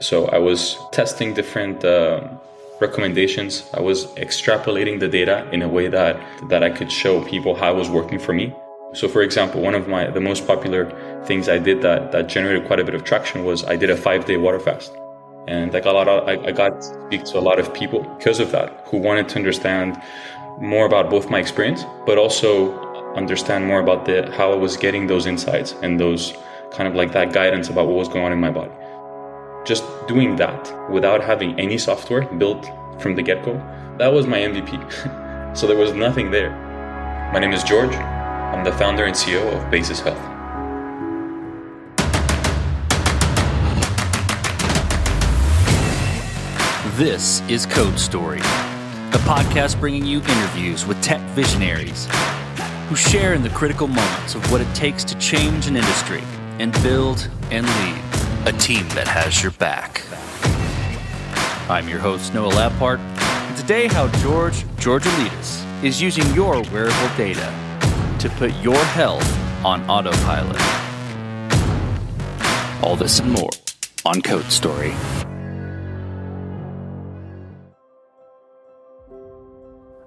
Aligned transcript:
So 0.00 0.26
I 0.28 0.38
was 0.38 0.78
testing 0.92 1.34
different 1.34 1.84
uh, 1.84 2.26
recommendations. 2.80 3.68
I 3.74 3.80
was 3.80 4.06
extrapolating 4.14 4.98
the 4.98 5.08
data 5.08 5.46
in 5.52 5.60
a 5.60 5.68
way 5.68 5.88
that 5.88 6.18
that 6.48 6.62
I 6.62 6.70
could 6.70 6.90
show 6.90 7.22
people 7.22 7.54
how 7.54 7.72
it 7.72 7.76
was 7.76 7.90
working 7.90 8.18
for 8.18 8.32
me. 8.32 8.54
So, 8.94 9.08
for 9.08 9.20
example, 9.20 9.60
one 9.60 9.74
of 9.74 9.88
my 9.88 10.10
the 10.10 10.20
most 10.20 10.46
popular 10.46 10.90
things 11.26 11.50
I 11.50 11.58
did 11.58 11.82
that 11.82 12.12
that 12.12 12.28
generated 12.28 12.66
quite 12.66 12.80
a 12.80 12.84
bit 12.84 12.94
of 12.94 13.04
traction 13.04 13.44
was 13.44 13.64
I 13.64 13.76
did 13.76 13.90
a 13.90 13.96
five 13.96 14.24
day 14.24 14.38
water 14.38 14.58
fast, 14.58 14.90
and 15.46 15.76
I 15.76 15.80
got 15.80 15.94
a 15.94 15.98
lot 15.98 16.08
of, 16.08 16.26
I, 16.26 16.48
I 16.48 16.52
got 16.52 16.80
to 16.80 17.06
speak 17.06 17.24
to 17.24 17.38
a 17.38 17.44
lot 17.48 17.60
of 17.60 17.72
people 17.74 18.00
because 18.16 18.40
of 18.40 18.50
that 18.52 18.68
who 18.86 18.96
wanted 18.96 19.28
to 19.28 19.36
understand 19.36 20.00
more 20.60 20.86
about 20.86 21.10
both 21.10 21.28
my 21.28 21.38
experience, 21.38 21.84
but 22.06 22.16
also 22.16 22.72
understand 23.16 23.66
more 23.66 23.80
about 23.80 24.06
the 24.06 24.32
how 24.32 24.50
I 24.50 24.56
was 24.56 24.78
getting 24.78 25.06
those 25.06 25.26
insights 25.26 25.74
and 25.82 26.00
those 26.00 26.32
kind 26.72 26.88
of 26.88 26.94
like 26.94 27.12
that 27.12 27.34
guidance 27.34 27.68
about 27.68 27.86
what 27.86 27.96
was 27.96 28.08
going 28.08 28.24
on 28.24 28.32
in 28.32 28.40
my 28.40 28.50
body. 28.50 28.72
Just 29.70 29.84
doing 30.08 30.34
that 30.34 30.90
without 30.90 31.22
having 31.22 31.56
any 31.60 31.78
software 31.78 32.22
built 32.22 32.68
from 33.00 33.14
the 33.14 33.22
get 33.22 33.44
go, 33.44 33.54
that 33.98 34.08
was 34.08 34.26
my 34.26 34.38
MVP. 34.38 35.56
so 35.56 35.68
there 35.68 35.76
was 35.76 35.92
nothing 35.92 36.32
there. 36.32 36.50
My 37.32 37.38
name 37.38 37.52
is 37.52 37.62
George. 37.62 37.94
I'm 37.94 38.64
the 38.64 38.72
founder 38.72 39.04
and 39.04 39.14
CEO 39.14 39.46
of 39.56 39.70
Basis 39.70 40.00
Health. 40.00 40.18
This 46.98 47.40
is 47.42 47.64
Code 47.64 47.96
Story, 47.96 48.38
the 49.12 49.22
podcast 49.22 49.78
bringing 49.78 50.04
you 50.04 50.18
interviews 50.18 50.84
with 50.84 51.00
tech 51.00 51.20
visionaries 51.36 52.08
who 52.88 52.96
share 52.96 53.34
in 53.34 53.44
the 53.44 53.50
critical 53.50 53.86
moments 53.86 54.34
of 54.34 54.50
what 54.50 54.60
it 54.60 54.74
takes 54.74 55.04
to 55.04 55.16
change 55.20 55.68
an 55.68 55.76
industry 55.76 56.24
and 56.58 56.72
build 56.82 57.30
and 57.52 57.64
lead 57.64 58.09
a 58.46 58.52
team 58.52 58.88
that 58.90 59.06
has 59.06 59.42
your 59.42 59.52
back. 59.52 60.02
I'm 61.68 61.86
your 61.88 61.98
host, 61.98 62.32
Noah 62.32 62.52
Labhart, 62.52 62.98
and 62.98 63.56
today 63.56 63.86
how 63.86 64.08
George 64.22 64.64
Georgelides 64.76 65.84
is 65.84 66.00
using 66.00 66.26
your 66.34 66.62
wearable 66.72 67.16
data 67.18 67.52
to 68.18 68.30
put 68.30 68.54
your 68.62 68.82
health 68.96 69.28
on 69.62 69.82
autopilot. 69.90 70.58
All 72.82 72.96
this 72.96 73.20
and 73.20 73.30
more 73.30 73.50
on 74.06 74.22
Code 74.22 74.50
Story. 74.50 74.94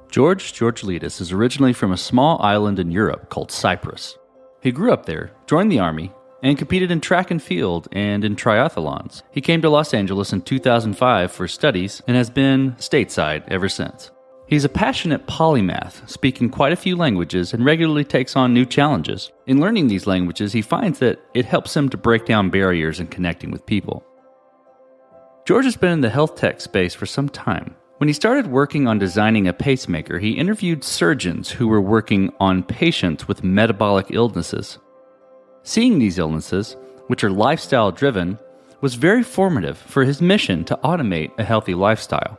George 0.10 0.54
Georgelides 0.54 1.22
is 1.22 1.32
originally 1.32 1.74
from 1.74 1.92
a 1.92 1.98
small 1.98 2.42
island 2.42 2.80
in 2.80 2.90
Europe 2.90 3.30
called 3.30 3.52
Cyprus. 3.52 4.18
He 4.60 4.72
grew 4.72 4.92
up 4.92 5.06
there, 5.06 5.32
joined 5.46 5.72
the 5.72 5.80
army, 5.80 6.12
and 6.44 6.58
competed 6.58 6.92
in 6.92 7.02
track 7.02 7.32
and 7.32 7.42
field 7.42 7.88
and 7.94 8.24
in 8.24 8.36
triathlons. 8.36 9.24
He 9.32 9.42
came 9.42 9.62
to 9.62 9.70
Los 9.70 9.94
Angeles 9.94 10.34
in 10.34 10.42
2005 10.42 11.32
for 11.32 11.48
studies 11.48 12.04
and 12.06 12.16
has 12.16 12.30
been 12.30 12.74
stateside 12.74 13.44
ever 13.48 13.70
since. 13.70 14.12
He's 14.46 14.66
a 14.66 14.70
passionate 14.70 15.26
polymath, 15.26 16.08
speaking 16.08 16.50
quite 16.50 16.74
a 16.74 16.76
few 16.76 16.98
languages 16.98 17.54
and 17.54 17.66
regularly 17.66 18.04
takes 18.04 18.36
on 18.36 18.54
new 18.54 18.66
challenges. 18.66 19.32
In 19.48 19.62
learning 19.62 19.88
these 19.88 20.06
languages, 20.06 20.52
he 20.52 20.62
finds 20.62 21.00
that 21.00 21.20
it 21.34 21.46
helps 21.46 21.76
him 21.76 21.90
to 21.90 21.98
break 21.98 22.26
down 22.26 22.50
barriers 22.50 23.00
in 23.00 23.08
connecting 23.08 23.50
with 23.50 23.66
people. 23.66 24.04
George 25.46 25.66
has 25.66 25.78
been 25.78 25.92
in 25.92 26.02
the 26.02 26.10
health 26.10 26.36
tech 26.36 26.62
space 26.62 26.94
for 26.94 27.06
some 27.06 27.30
time. 27.30 27.76
When 27.98 28.10
he 28.10 28.14
started 28.14 28.48
working 28.48 28.86
on 28.86 29.00
designing 29.00 29.48
a 29.48 29.54
pacemaker, 29.54 30.20
he 30.20 30.32
interviewed 30.32 30.84
surgeons 30.84 31.52
who 31.52 31.68
were 31.68 31.82
working 31.82 32.34
on 32.40 32.64
patients 32.64 33.28
with 33.28 33.44
metabolic 33.44 34.08
illnesses. 34.10 34.78
Seeing 35.66 35.98
these 35.98 36.20
illnesses, 36.20 36.76
which 37.08 37.24
are 37.24 37.30
lifestyle 37.30 37.90
driven, 37.90 38.38
was 38.82 38.96
very 38.96 39.24
formative 39.24 39.78
for 39.78 40.04
his 40.04 40.22
mission 40.22 40.66
to 40.66 40.78
automate 40.84 41.32
a 41.40 41.44
healthy 41.44 41.74
lifestyle. 41.74 42.38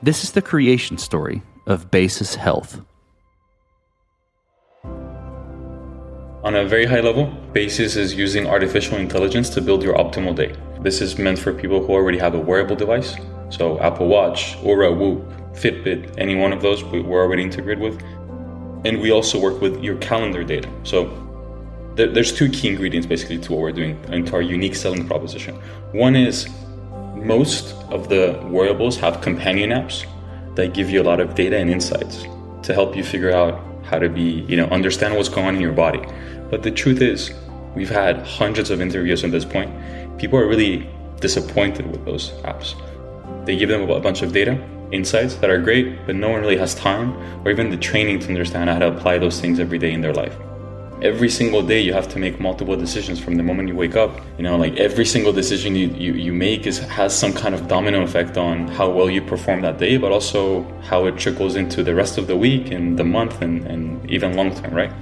This 0.00 0.22
is 0.22 0.30
the 0.30 0.42
creation 0.42 0.96
story 0.96 1.42
of 1.66 1.90
Basis 1.90 2.36
Health. 2.36 2.80
On 6.44 6.54
a 6.54 6.64
very 6.64 6.86
high 6.86 7.00
level, 7.00 7.26
Basis 7.52 7.96
is 7.96 8.14
using 8.14 8.46
artificial 8.46 8.98
intelligence 8.98 9.48
to 9.50 9.60
build 9.60 9.82
your 9.82 9.94
optimal 9.94 10.36
day. 10.36 10.54
This 10.82 11.00
is 11.00 11.18
meant 11.18 11.40
for 11.40 11.52
people 11.52 11.84
who 11.84 11.94
already 11.94 12.18
have 12.18 12.34
a 12.34 12.38
wearable 12.38 12.76
device, 12.76 13.16
so 13.50 13.80
Apple 13.80 14.06
Watch, 14.06 14.56
Oura, 14.58 14.96
Whoop, 14.96 15.26
Fitbit, 15.52 16.14
any 16.16 16.36
one 16.36 16.52
of 16.52 16.62
those 16.62 16.84
we're 16.84 17.22
already 17.22 17.42
integrated 17.42 17.82
with. 17.82 18.00
And 18.84 19.00
we 19.00 19.10
also 19.10 19.40
work 19.40 19.60
with 19.60 19.82
your 19.82 19.96
calendar 19.96 20.44
data. 20.44 20.68
So 20.84 21.23
there's 21.96 22.32
two 22.32 22.48
key 22.50 22.68
ingredients 22.68 23.06
basically 23.06 23.38
to 23.38 23.52
what 23.52 23.60
we're 23.60 23.72
doing 23.72 23.98
and 24.08 24.26
to 24.26 24.34
our 24.34 24.42
unique 24.42 24.74
selling 24.74 25.06
proposition. 25.06 25.54
One 25.92 26.16
is 26.16 26.48
most 27.14 27.74
of 27.90 28.08
the 28.08 28.40
wearables 28.50 28.96
have 28.98 29.20
companion 29.20 29.70
apps 29.70 30.04
that 30.56 30.74
give 30.74 30.90
you 30.90 31.00
a 31.00 31.04
lot 31.04 31.20
of 31.20 31.34
data 31.34 31.56
and 31.56 31.70
insights 31.70 32.24
to 32.62 32.74
help 32.74 32.96
you 32.96 33.04
figure 33.04 33.32
out 33.32 33.62
how 33.84 33.98
to 33.98 34.08
be, 34.08 34.44
you 34.48 34.56
know, 34.56 34.66
understand 34.66 35.14
what's 35.14 35.28
going 35.28 35.46
on 35.46 35.54
in 35.54 35.60
your 35.60 35.72
body. 35.72 36.02
But 36.50 36.62
the 36.62 36.70
truth 36.70 37.00
is, 37.00 37.32
we've 37.76 37.90
had 37.90 38.26
hundreds 38.26 38.70
of 38.70 38.80
interviews 38.80 39.22
at 39.22 39.30
this 39.30 39.44
point. 39.44 39.70
People 40.18 40.38
are 40.38 40.48
really 40.48 40.88
disappointed 41.20 41.90
with 41.90 42.04
those 42.04 42.30
apps. 42.42 42.74
They 43.46 43.56
give 43.56 43.68
them 43.68 43.88
a 43.88 44.00
bunch 44.00 44.22
of 44.22 44.32
data, 44.32 44.58
insights 44.90 45.36
that 45.36 45.50
are 45.50 45.58
great, 45.58 46.06
but 46.06 46.16
no 46.16 46.30
one 46.30 46.40
really 46.40 46.56
has 46.56 46.74
time 46.74 47.14
or 47.44 47.50
even 47.50 47.70
the 47.70 47.76
training 47.76 48.18
to 48.20 48.28
understand 48.28 48.68
how 48.68 48.78
to 48.80 48.88
apply 48.88 49.18
those 49.18 49.40
things 49.40 49.60
every 49.60 49.78
day 49.78 49.92
in 49.92 50.00
their 50.00 50.14
life 50.14 50.36
every 51.02 51.28
single 51.28 51.62
day 51.62 51.80
you 51.80 51.92
have 51.92 52.08
to 52.08 52.18
make 52.18 52.40
multiple 52.40 52.76
decisions 52.76 53.18
from 53.18 53.34
the 53.36 53.42
moment 53.42 53.68
you 53.68 53.74
wake 53.74 53.96
up. 53.96 54.20
You 54.38 54.44
know 54.44 54.56
like 54.56 54.76
every 54.76 55.04
single 55.04 55.32
decision 55.32 55.74
you, 55.74 55.88
you, 55.88 56.12
you 56.14 56.32
make 56.32 56.66
is 56.66 56.78
has 56.78 57.16
some 57.16 57.32
kind 57.32 57.54
of 57.54 57.68
domino 57.68 58.02
effect 58.02 58.36
on 58.36 58.68
how 58.68 58.90
well 58.90 59.10
you 59.10 59.22
perform 59.22 59.62
that 59.62 59.78
day 59.78 59.96
but 59.96 60.12
also 60.12 60.62
how 60.82 61.06
it 61.06 61.16
trickles 61.18 61.56
into 61.56 61.82
the 61.82 61.94
rest 61.94 62.18
of 62.18 62.26
the 62.26 62.36
week 62.36 62.70
and 62.70 62.98
the 62.98 63.04
month 63.04 63.42
and, 63.42 63.66
and 63.66 64.10
even 64.10 64.34
long 64.34 64.54
term 64.54 64.72
right? 64.74 64.92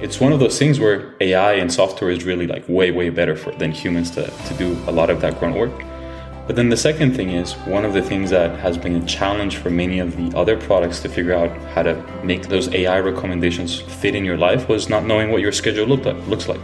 It's 0.00 0.18
one 0.18 0.32
of 0.32 0.40
those 0.40 0.58
things 0.58 0.80
where 0.80 1.14
ai 1.20 1.52
and 1.54 1.72
software 1.72 2.10
is 2.10 2.24
really 2.24 2.46
like 2.46 2.68
way 2.68 2.90
way 2.90 3.08
better 3.10 3.36
for 3.36 3.52
than 3.52 3.70
humans 3.70 4.10
to, 4.12 4.26
to 4.26 4.54
do 4.54 4.76
a 4.86 4.92
lot 4.92 5.10
of 5.10 5.20
that 5.20 5.38
grunt 5.38 5.56
work 5.56 5.72
but 6.46 6.56
then 6.56 6.68
the 6.68 6.76
second 6.76 7.14
thing 7.14 7.30
is 7.30 7.52
one 7.66 7.84
of 7.84 7.92
the 7.92 8.02
things 8.02 8.30
that 8.30 8.58
has 8.58 8.76
been 8.76 8.96
a 8.96 9.06
challenge 9.06 9.58
for 9.58 9.70
many 9.70 10.00
of 10.00 10.16
the 10.16 10.36
other 10.36 10.56
products 10.56 10.98
to 11.00 11.08
figure 11.08 11.34
out 11.34 11.56
how 11.74 11.84
to 11.84 11.94
make 12.24 12.48
those 12.48 12.68
AI 12.74 12.98
recommendations 12.98 13.80
fit 13.80 14.16
in 14.16 14.24
your 14.24 14.36
life 14.36 14.68
was 14.68 14.88
not 14.88 15.04
knowing 15.04 15.30
what 15.30 15.40
your 15.40 15.52
schedule 15.52 15.86
look 15.86 16.04
like, 16.04 16.26
looks 16.26 16.48
like. 16.48 16.60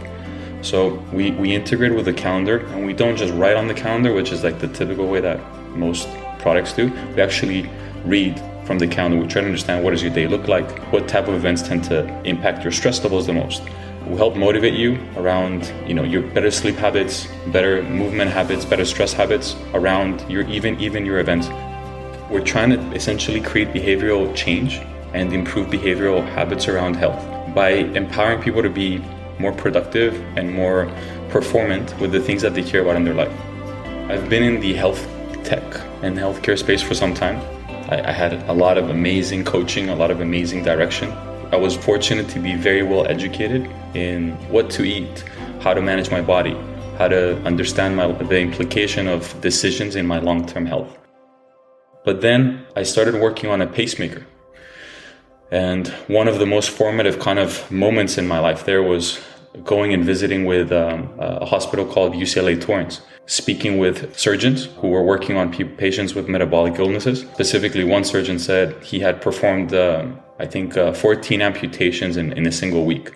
So 0.61 0.95
we, 1.13 1.31
we 1.31 1.55
integrate 1.55 1.95
with 1.95 2.05
the 2.05 2.13
calendar 2.13 2.59
and 2.67 2.85
we 2.85 2.91
don't 2.91 3.15
just 3.15 3.33
write 3.35 3.55
on 3.55 3.67
the 3.67 3.73
calendar, 3.73 4.13
which 4.13 4.33
is 4.33 4.43
like 4.43 4.59
the 4.59 4.67
typical 4.67 5.07
way 5.07 5.21
that 5.21 5.39
most 5.77 6.09
products 6.39 6.73
do. 6.73 6.91
We 7.15 7.21
actually 7.21 7.69
read 8.03 8.41
from 8.65 8.79
the 8.79 8.87
calendar. 8.87 9.17
We 9.17 9.27
try 9.27 9.41
to 9.41 9.47
understand 9.47 9.85
what 9.85 9.91
does 9.91 10.03
your 10.03 10.13
day 10.13 10.27
look 10.27 10.49
like, 10.49 10.69
what 10.91 11.07
type 11.07 11.29
of 11.29 11.35
events 11.35 11.61
tend 11.61 11.85
to 11.85 12.05
impact 12.25 12.63
your 12.63 12.73
stress 12.73 13.01
levels 13.01 13.27
the 13.27 13.33
most 13.33 13.61
will 14.09 14.17
help 14.17 14.35
motivate 14.35 14.73
you 14.73 14.97
around 15.17 15.71
you 15.87 15.93
know 15.93 16.03
your 16.03 16.23
better 16.23 16.49
sleep 16.49 16.75
habits 16.75 17.27
better 17.53 17.83
movement 17.83 18.31
habits 18.31 18.65
better 18.65 18.83
stress 18.83 19.13
habits 19.13 19.55
around 19.75 20.25
your 20.29 20.47
even 20.47 20.79
even 20.79 21.05
your 21.05 21.19
events. 21.19 21.47
We're 22.29 22.43
trying 22.43 22.71
to 22.71 22.79
essentially 22.93 23.39
create 23.39 23.69
behavioral 23.69 24.35
change 24.35 24.81
and 25.13 25.31
improve 25.33 25.67
behavioral 25.67 26.27
habits 26.27 26.67
around 26.67 26.95
health. 26.95 27.23
By 27.55 27.69
empowering 27.69 28.41
people 28.41 28.61
to 28.61 28.69
be 28.69 28.99
more 29.39 29.51
productive 29.51 30.13
and 30.37 30.51
more 30.53 30.91
performant 31.29 31.97
with 31.99 32.11
the 32.11 32.19
things 32.19 32.41
that 32.41 32.53
they 32.53 32.63
care 32.63 32.81
about 32.81 32.95
in 32.95 33.03
their 33.03 33.13
life. 33.13 33.31
I've 34.09 34.29
been 34.29 34.43
in 34.43 34.59
the 34.59 34.73
health 34.73 35.07
tech 35.43 35.63
and 36.03 36.17
healthcare 36.17 36.57
space 36.57 36.81
for 36.81 36.93
some 36.93 37.13
time. 37.13 37.37
I, 37.89 38.09
I 38.09 38.11
had 38.11 38.33
a 38.49 38.53
lot 38.53 38.77
of 38.77 38.89
amazing 38.89 39.43
coaching 39.45 39.89
a 39.89 39.95
lot 39.95 40.11
of 40.11 40.21
amazing 40.21 40.63
direction 40.63 41.11
I 41.51 41.55
was 41.55 41.75
fortunate 41.75 42.29
to 42.29 42.39
be 42.39 42.55
very 42.55 42.83
well 42.83 43.07
educated 43.07 43.67
in 43.95 44.33
what 44.51 44.69
to 44.71 44.83
eat, 44.83 45.23
how 45.61 45.73
to 45.73 45.81
manage 45.81 46.11
my 46.11 46.21
body, 46.21 46.55
how 46.99 47.07
to 47.07 47.41
understand 47.43 47.95
my, 47.95 48.11
the 48.11 48.39
implication 48.39 49.07
of 49.07 49.41
decisions 49.41 49.95
in 49.95 50.05
my 50.05 50.19
long 50.19 50.45
term 50.45 50.67
health. 50.67 50.95
But 52.05 52.21
then 52.21 52.67
I 52.75 52.83
started 52.83 53.15
working 53.15 53.49
on 53.49 53.63
a 53.63 53.67
pacemaker. 53.67 54.27
And 55.51 55.87
one 56.07 56.27
of 56.27 56.37
the 56.37 56.45
most 56.45 56.69
formative 56.69 57.17
kind 57.17 57.39
of 57.39 57.69
moments 57.71 58.19
in 58.19 58.27
my 58.27 58.39
life 58.39 58.65
there 58.65 58.83
was 58.83 59.19
going 59.63 59.91
and 59.91 60.05
visiting 60.05 60.45
with 60.45 60.71
um, 60.71 61.09
a 61.17 61.47
hospital 61.47 61.83
called 61.83 62.13
UCLA 62.13 62.61
Torrance, 62.61 63.01
speaking 63.25 63.79
with 63.79 64.15
surgeons 64.15 64.65
who 64.77 64.89
were 64.89 65.01
working 65.01 65.35
on 65.35 65.51
patients 65.51 66.13
with 66.13 66.29
metabolic 66.29 66.77
illnesses. 66.77 67.21
Specifically, 67.33 67.83
one 67.83 68.03
surgeon 68.03 68.37
said 68.37 68.75
he 68.83 68.99
had 68.99 69.19
performed 69.19 69.73
uh, 69.73 70.05
I 70.39 70.45
think, 70.45 70.77
uh, 70.77 70.93
14 70.93 71.41
amputations 71.41 72.17
in, 72.17 72.33
in 72.33 72.47
a 72.47 72.51
single 72.51 72.85
week. 72.85 73.15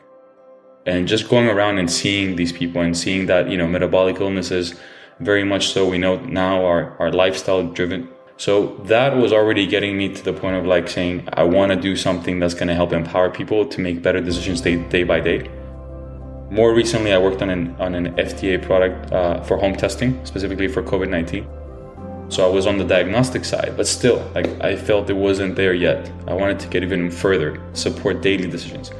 And 0.85 1.07
just 1.07 1.29
going 1.29 1.47
around 1.47 1.77
and 1.77 1.89
seeing 1.89 2.35
these 2.35 2.51
people 2.51 2.81
and 2.81 2.95
seeing 2.95 3.27
that, 3.27 3.49
you 3.49 3.57
know, 3.57 3.67
metabolic 3.67 4.19
illnesses, 4.19 4.75
very 5.19 5.43
much 5.43 5.69
so, 5.69 5.87
we 5.87 5.97
know 5.97 6.17
now 6.19 6.65
are, 6.65 6.97
are 6.99 7.11
lifestyle 7.11 7.63
driven. 7.63 8.09
So 8.37 8.75
that 8.85 9.15
was 9.15 9.31
already 9.31 9.67
getting 9.67 9.97
me 9.97 10.13
to 10.13 10.23
the 10.23 10.33
point 10.33 10.57
of 10.57 10.65
like 10.65 10.89
saying, 10.89 11.29
I 11.33 11.43
want 11.43 11.71
to 11.71 11.79
do 11.79 11.95
something 11.95 12.39
that's 12.39 12.53
going 12.53 12.67
to 12.67 12.75
help 12.75 12.91
empower 12.91 13.29
people 13.29 13.65
to 13.67 13.79
make 13.79 14.01
better 14.01 14.19
decisions 14.19 14.59
day, 14.59 14.75
day 14.75 15.03
by 15.03 15.19
day. 15.19 15.49
More 16.49 16.73
recently, 16.73 17.13
I 17.13 17.17
worked 17.17 17.41
on 17.41 17.49
an, 17.49 17.75
on 17.79 17.95
an 17.95 18.15
FDA 18.15 18.61
product 18.61 19.11
uh, 19.11 19.41
for 19.43 19.57
home 19.57 19.75
testing, 19.75 20.23
specifically 20.25 20.67
for 20.67 20.83
COVID 20.83 21.09
19. 21.09 21.62
So 22.33 22.43
I 22.43 22.49
was 22.49 22.65
on 22.65 22.79
the 22.79 22.83
diagnostic 22.83 23.45
side, 23.45 23.75
but 23.77 23.85
still, 23.85 24.27
like 24.33 24.47
I 24.59 24.75
felt 24.75 25.07
it 25.07 25.13
wasn't 25.13 25.55
there 25.55 25.75
yet. 25.75 26.11
I 26.27 26.33
wanted 26.33 26.59
to 26.61 26.67
get 26.67 26.81
even 26.81 27.11
further, 27.11 27.61
support 27.73 28.23
daily 28.23 28.49
decisions. 28.49 28.91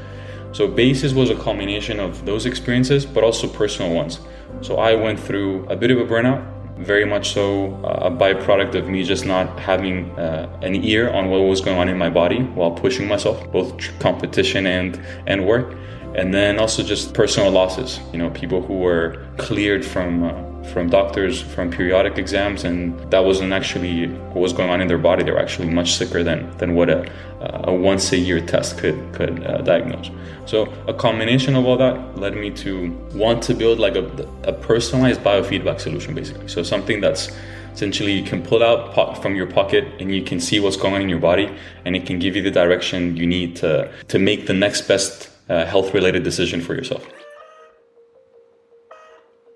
So 0.52 0.68
Basis 0.68 1.14
was 1.14 1.32
a 1.32 1.36
culmination 1.36 2.00
of 2.00 2.28
those 2.28 2.46
experiences, 2.46 3.08
but 3.08 3.24
also 3.24 3.48
personal 3.48 3.92
ones. 3.92 4.20
So 4.62 4.78
I 4.78 4.94
went 4.94 5.20
through 5.20 5.66
a 5.66 5.76
bit 5.76 5.90
of 5.90 5.98
a 5.98 6.06
burnout, 6.06 6.46
very 6.78 7.06
much 7.06 7.34
so 7.34 7.74
uh, 7.84 8.10
a 8.10 8.12
byproduct 8.12 8.76
of 8.76 8.88
me 8.88 9.04
just 9.04 9.26
not 9.26 9.60
having 9.60 10.12
uh, 10.12 10.56
an 10.62 10.76
ear 10.84 11.12
on 11.12 11.32
what 11.32 11.40
was 11.40 11.60
going 11.60 11.80
on 11.80 11.90
in 11.90 11.98
my 11.98 12.12
body 12.12 12.44
while 12.54 12.70
pushing 12.70 13.08
myself, 13.08 13.52
both 13.52 13.74
competition 13.98 14.68
and 14.68 15.02
and 15.26 15.48
work, 15.48 15.76
and 16.16 16.34
then 16.34 16.60
also 16.60 16.84
just 16.84 17.14
personal 17.14 17.52
losses. 17.52 18.00
You 18.12 18.20
know, 18.20 18.30
people 18.30 18.62
who 18.62 18.80
were 18.80 19.26
cleared 19.38 19.86
from 19.86 20.24
uh, 20.24 20.54
from 20.72 20.90
doctors 20.90 21.42
from 21.42 21.70
periodic 21.70 22.18
exams, 22.18 22.64
and 22.64 22.98
that 23.12 23.24
wasn't 23.26 23.52
actually 23.52 24.08
what 24.08 24.42
was 24.42 24.54
going 24.54 24.70
on 24.70 24.82
in 24.82 24.88
their 24.88 24.98
body. 24.98 25.24
They 25.24 25.32
were 25.32 25.40
actually 25.40 25.70
much 25.70 25.94
sicker 25.94 26.24
than 26.24 26.56
than 26.58 26.76
what 26.76 26.90
a, 26.90 27.12
a 27.42 27.74
once 27.74 28.12
a 28.14 28.18
year 28.18 28.40
test 28.40 28.78
could 28.78 28.98
could 29.14 29.44
uh, 29.44 29.62
diagnose. 29.62 30.10
So 30.46 30.72
a 30.88 30.94
combination 30.94 31.56
of 31.56 31.66
all 31.66 31.78
that 31.78 32.18
led 32.18 32.36
me 32.36 32.52
to 32.52 32.92
want 33.14 33.44
to 33.44 33.54
build 33.54 33.80
like 33.80 33.96
a, 33.96 34.06
a 34.44 34.54
personalized 34.54 35.22
biofeedback 35.22 35.80
solution, 35.80 36.14
basically. 36.14 36.48
So 36.48 36.64
something 36.64 37.02
that's 37.02 37.32
essentially 37.74 38.12
you 38.12 38.24
can 38.24 38.44
pull 38.44 38.62
out 38.62 39.22
from 39.22 39.36
your 39.36 39.48
pocket 39.48 39.88
and 40.00 40.14
you 40.14 40.22
can 40.22 40.40
see 40.40 40.60
what's 40.60 40.78
going 40.78 40.94
on 40.94 41.02
in 41.02 41.10
your 41.10 41.20
body, 41.20 41.50
and 41.86 41.96
it 41.96 42.06
can 42.06 42.20
give 42.20 42.36
you 42.36 42.42
the 42.42 42.52
direction 42.52 43.18
you 43.18 43.26
need 43.26 43.56
to 43.58 43.92
to 44.08 44.20
make 44.20 44.48
the 44.48 44.54
next 44.54 44.88
best 44.88 45.33
uh, 45.50 45.66
health 45.66 45.94
related 45.94 46.24
decision 46.24 46.62
for 46.62 46.74
yourself. 46.74 47.06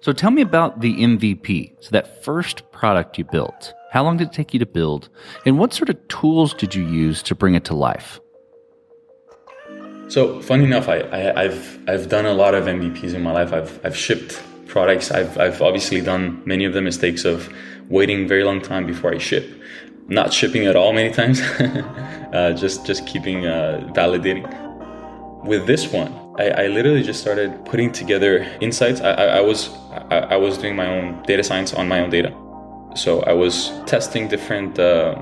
So 0.02 0.14
tell 0.14 0.32
me 0.32 0.42
about 0.42 0.80
the 0.80 0.96
MVP. 0.96 1.84
So 1.84 1.90
that 1.92 2.24
first 2.24 2.72
product 2.72 3.18
you 3.18 3.26
built. 3.26 3.74
How 3.92 4.04
long 4.04 4.18
did 4.18 4.28
it 4.28 4.34
take 4.34 4.54
you 4.54 4.60
to 4.60 4.66
build? 4.66 5.10
And 5.46 5.58
what 5.58 5.74
sort 5.74 5.90
of 5.90 6.08
tools 6.08 6.54
did 6.54 6.76
you 6.76 6.86
use 6.86 7.24
to 7.24 7.36
bring 7.36 7.56
it 7.56 7.66
to 7.66 7.76
life? 7.76 8.20
So 10.08 10.42
funny 10.42 10.64
enough, 10.64 10.88
I, 10.88 11.02
I, 11.36 11.44
have 11.44 11.80
I've 11.90 12.10
done 12.10 12.26
a 12.26 12.34
lot 12.34 12.56
of 12.56 12.66
MVPs 12.66 13.14
in 13.14 13.22
my 13.22 13.34
life. 13.34 13.52
I've 13.52 13.86
I've 13.86 13.98
shipped 13.98 14.42
products. 14.68 15.12
I've 15.12 15.38
I've 15.38 15.62
obviously 15.62 16.00
done 16.00 16.42
many 16.46 16.64
of 16.64 16.74
the 16.74 16.82
mistakes 16.82 17.26
of 17.26 17.54
waiting 17.90 18.28
very 18.28 18.44
long 18.46 18.62
time 18.62 18.86
before 18.86 19.14
I 19.14 19.18
ship, 19.18 19.50
not 20.08 20.32
shipping 20.32 20.66
at 20.66 20.78
all 20.78 20.94
many 20.94 21.14
times, 21.14 21.42
uh, 22.34 22.54
just 22.56 22.86
just 22.86 23.06
keeping 23.06 23.46
uh, 23.46 23.92
validating. 23.94 24.67
With 25.48 25.66
this 25.66 25.94
one, 25.94 26.12
I, 26.38 26.50
I, 26.64 26.68
literally 26.68 27.02
just 27.02 27.22
started 27.22 27.64
putting 27.64 27.90
together 27.94 28.40
insights. 28.60 29.00
I, 29.00 29.12
I, 29.12 29.26
I 29.38 29.40
was 29.40 29.70
I, 30.12 30.18
I, 30.34 30.36
was 30.36 30.58
doing 30.58 30.76
my 30.76 30.88
own 30.88 31.24
data 31.24 31.42
science 31.42 31.74
on 31.74 31.88
my 31.88 32.02
own 32.02 32.10
data, 32.10 32.36
so 32.98 33.22
I 33.22 33.32
was 33.32 33.72
testing 33.86 34.28
different 34.28 34.78
uh, 34.78 35.16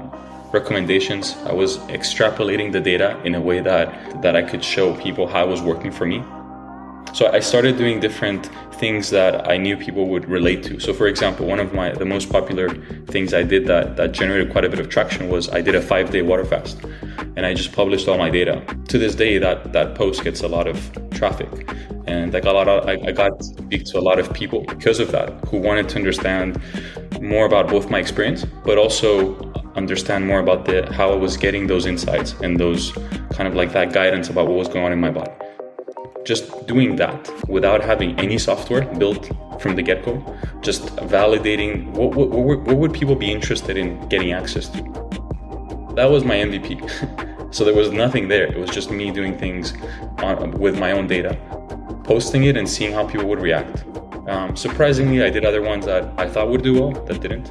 recommendations. 0.51 1.35
I 1.45 1.53
was 1.53 1.77
extrapolating 1.97 2.71
the 2.71 2.81
data 2.81 3.21
in 3.23 3.35
a 3.35 3.39
way 3.39 3.59
that 3.59 4.23
that 4.23 4.35
I 4.35 4.41
could 4.41 4.63
show 4.63 4.95
people 4.95 5.27
how 5.27 5.45
it 5.45 5.49
was 5.49 5.61
working 5.61 5.91
for 5.91 6.07
me. 6.07 6.23
So 7.13 7.31
I 7.31 7.39
started 7.39 7.77
doing 7.77 7.99
different 7.99 8.49
things 8.73 9.11
that 9.11 9.47
I 9.47 9.57
knew 9.57 9.77
people 9.77 10.07
would 10.07 10.27
relate 10.27 10.63
to. 10.63 10.79
So 10.79 10.91
for 10.91 11.05
example, 11.05 11.45
one 11.45 11.59
of 11.59 11.71
my 11.71 11.91
the 11.91 12.09
most 12.15 12.31
popular 12.31 12.69
things 13.13 13.35
I 13.35 13.43
did 13.43 13.67
that 13.67 13.95
that 13.97 14.11
generated 14.11 14.51
quite 14.51 14.65
a 14.65 14.69
bit 14.69 14.79
of 14.79 14.89
traction 14.89 15.29
was 15.29 15.49
I 15.49 15.61
did 15.61 15.75
a 15.75 15.81
5-day 15.81 16.23
water 16.23 16.45
fast 16.45 16.77
and 17.35 17.45
I 17.45 17.53
just 17.53 17.71
published 17.73 18.07
all 18.07 18.17
my 18.17 18.29
data. 18.29 18.63
To 18.87 18.97
this 18.97 19.15
day 19.15 19.37
that 19.37 19.73
that 19.73 19.95
post 19.95 20.23
gets 20.23 20.41
a 20.41 20.47
lot 20.47 20.67
of 20.67 20.77
traffic. 21.11 21.49
And 22.07 22.35
I 22.35 22.39
got 22.39 22.53
a 22.55 22.57
lot 22.57 22.67
of 22.67 22.87
I, 22.87 22.93
I 23.09 23.11
got 23.11 23.39
to 23.39 23.43
speak 23.43 23.85
to 23.85 23.99
a 23.99 24.03
lot 24.09 24.19
of 24.19 24.33
people 24.33 24.61
because 24.67 24.99
of 24.99 25.11
that 25.11 25.29
who 25.47 25.57
wanted 25.57 25.89
to 25.89 25.95
understand 25.97 26.61
more 27.21 27.45
about 27.45 27.67
both 27.67 27.89
my 27.89 27.99
experience 27.99 28.45
but 28.63 28.77
also 28.77 29.35
understand 29.75 30.27
more 30.27 30.39
about 30.39 30.65
the 30.65 30.91
how 30.93 31.11
I 31.11 31.15
was 31.15 31.37
getting 31.37 31.67
those 31.67 31.85
insights 31.85 32.35
and 32.43 32.59
those 32.59 32.91
kind 33.31 33.47
of 33.47 33.55
like 33.55 33.71
that 33.73 33.91
guidance 33.91 34.29
about 34.29 34.47
what 34.47 34.57
was 34.57 34.67
going 34.67 34.85
on 34.85 34.91
in 34.91 34.99
my 34.99 35.11
body. 35.11 35.31
Just 36.23 36.67
doing 36.67 36.95
that 36.95 37.29
without 37.47 37.81
having 37.81 38.17
any 38.19 38.37
software 38.37 38.85
built 38.95 39.29
from 39.61 39.75
the 39.75 39.81
get-go 39.81 40.13
just 40.61 40.83
validating 40.97 41.89
what, 41.91 42.15
what, 42.15 42.29
what, 42.29 42.77
would 42.77 42.93
people 42.93 43.15
be 43.15 43.31
interested 43.31 43.77
in 43.77 43.87
getting 44.09 44.31
access 44.33 44.67
to 44.67 45.04
that 45.95 46.09
was 46.09 46.23
my 46.23 46.35
mvp 46.35 47.53
so 47.55 47.63
there 47.63 47.73
was 47.73 47.91
nothing 47.91 48.27
there. 48.27 48.47
It 48.47 48.57
was 48.57 48.69
just 48.69 48.91
me 48.91 49.11
doing 49.11 49.37
things 49.37 49.73
on, 50.17 50.51
with 50.51 50.77
my 50.77 50.91
own 50.91 51.07
data 51.07 51.37
posting 52.03 52.43
it 52.43 52.57
and 52.57 52.67
seeing 52.67 52.91
how 52.91 53.07
people 53.07 53.27
would 53.27 53.41
react. 53.41 53.85
Um, 54.27 54.55
surprisingly 54.55 55.23
i 55.23 55.29
did 55.29 55.45
other 55.45 55.61
ones 55.61 55.85
that 55.85 56.03
i 56.17 56.27
thought 56.27 56.49
would 56.49 56.63
do 56.63 56.73
well 56.79 56.91
that 57.05 57.21
didn't. 57.21 57.49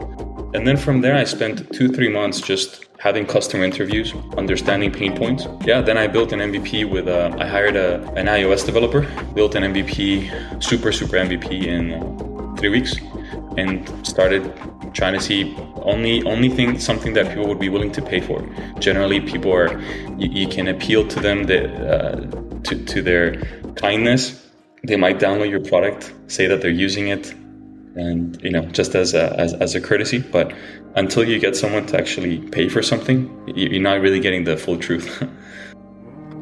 And 0.55 0.67
then 0.67 0.77
from 0.77 1.01
there 1.01 1.15
i 1.15 1.25
spent 1.25 1.73
two 1.73 1.89
three 1.89 2.09
months 2.09 2.41
just 2.41 2.85
having 2.99 3.27
customer 3.27 3.65
interviews, 3.65 4.15
understanding 4.39 4.91
pain 4.91 5.15
points. 5.15 5.47
Yeah, 5.67 5.83
then 5.83 5.99
I 5.99 6.07
built 6.07 6.33
an 6.33 6.39
MVP 6.39 6.91
with, 6.91 7.07
uh, 7.07 7.37
I 7.39 7.47
hired 7.47 7.77
a, 7.77 8.01
an 8.13 8.27
iOS 8.27 8.65
developer, 8.65 9.03
built 9.35 9.55
an 9.57 9.63
MVP, 9.75 10.63
super, 10.63 10.91
super 10.91 11.19
MVP 11.19 11.67
in 11.67 12.57
three 12.57 12.71
weeks, 12.71 12.95
and 13.59 14.07
started 14.07 14.43
trying 14.95 15.15
to 15.15 15.21
see 15.21 15.55
only 15.83 16.23
only 16.25 16.49
thing 16.49 16.79
something 16.79 17.13
that 17.15 17.29
people 17.29 17.47
would 17.47 17.61
be 17.61 17.69
willing 17.69 17.93
to 17.93 18.03
pay 18.03 18.21
for. 18.21 18.43
Generally, 18.79 19.21
people 19.21 19.53
are 19.53 19.79
you, 20.19 20.29
you 20.31 20.49
can 20.49 20.69
appeal 20.69 21.07
to 21.09 21.21
them 21.21 21.45
that, 21.45 21.67
uh, 21.93 22.21
to 22.63 22.85
to 22.85 23.03
their 23.03 23.37
kindness. 23.77 24.41
They 24.83 24.97
might 24.97 25.19
download 25.19 25.51
your 25.51 25.65
product, 25.65 26.13
say 26.27 26.47
that 26.47 26.61
they're 26.61 26.71
using 26.87 27.09
it, 27.09 27.35
and 27.97 28.41
you 28.43 28.51
know 28.51 28.63
just 28.67 28.95
as 28.95 29.15
a 29.15 29.39
as, 29.39 29.55
as 29.55 29.75
a 29.75 29.81
courtesy 29.81 30.19
but 30.19 30.53
until 30.97 31.25
you 31.25 31.39
get 31.39 31.57
someone 31.57 31.87
to 31.87 31.99
actually 31.99 32.39
pay 32.51 32.69
for 32.69 32.83
something 32.83 33.31
you're 33.55 33.83
not 33.83 34.01
really 34.01 34.21
getting 34.21 34.45
the 34.45 34.57
full 34.57 34.77
truth 34.77 35.23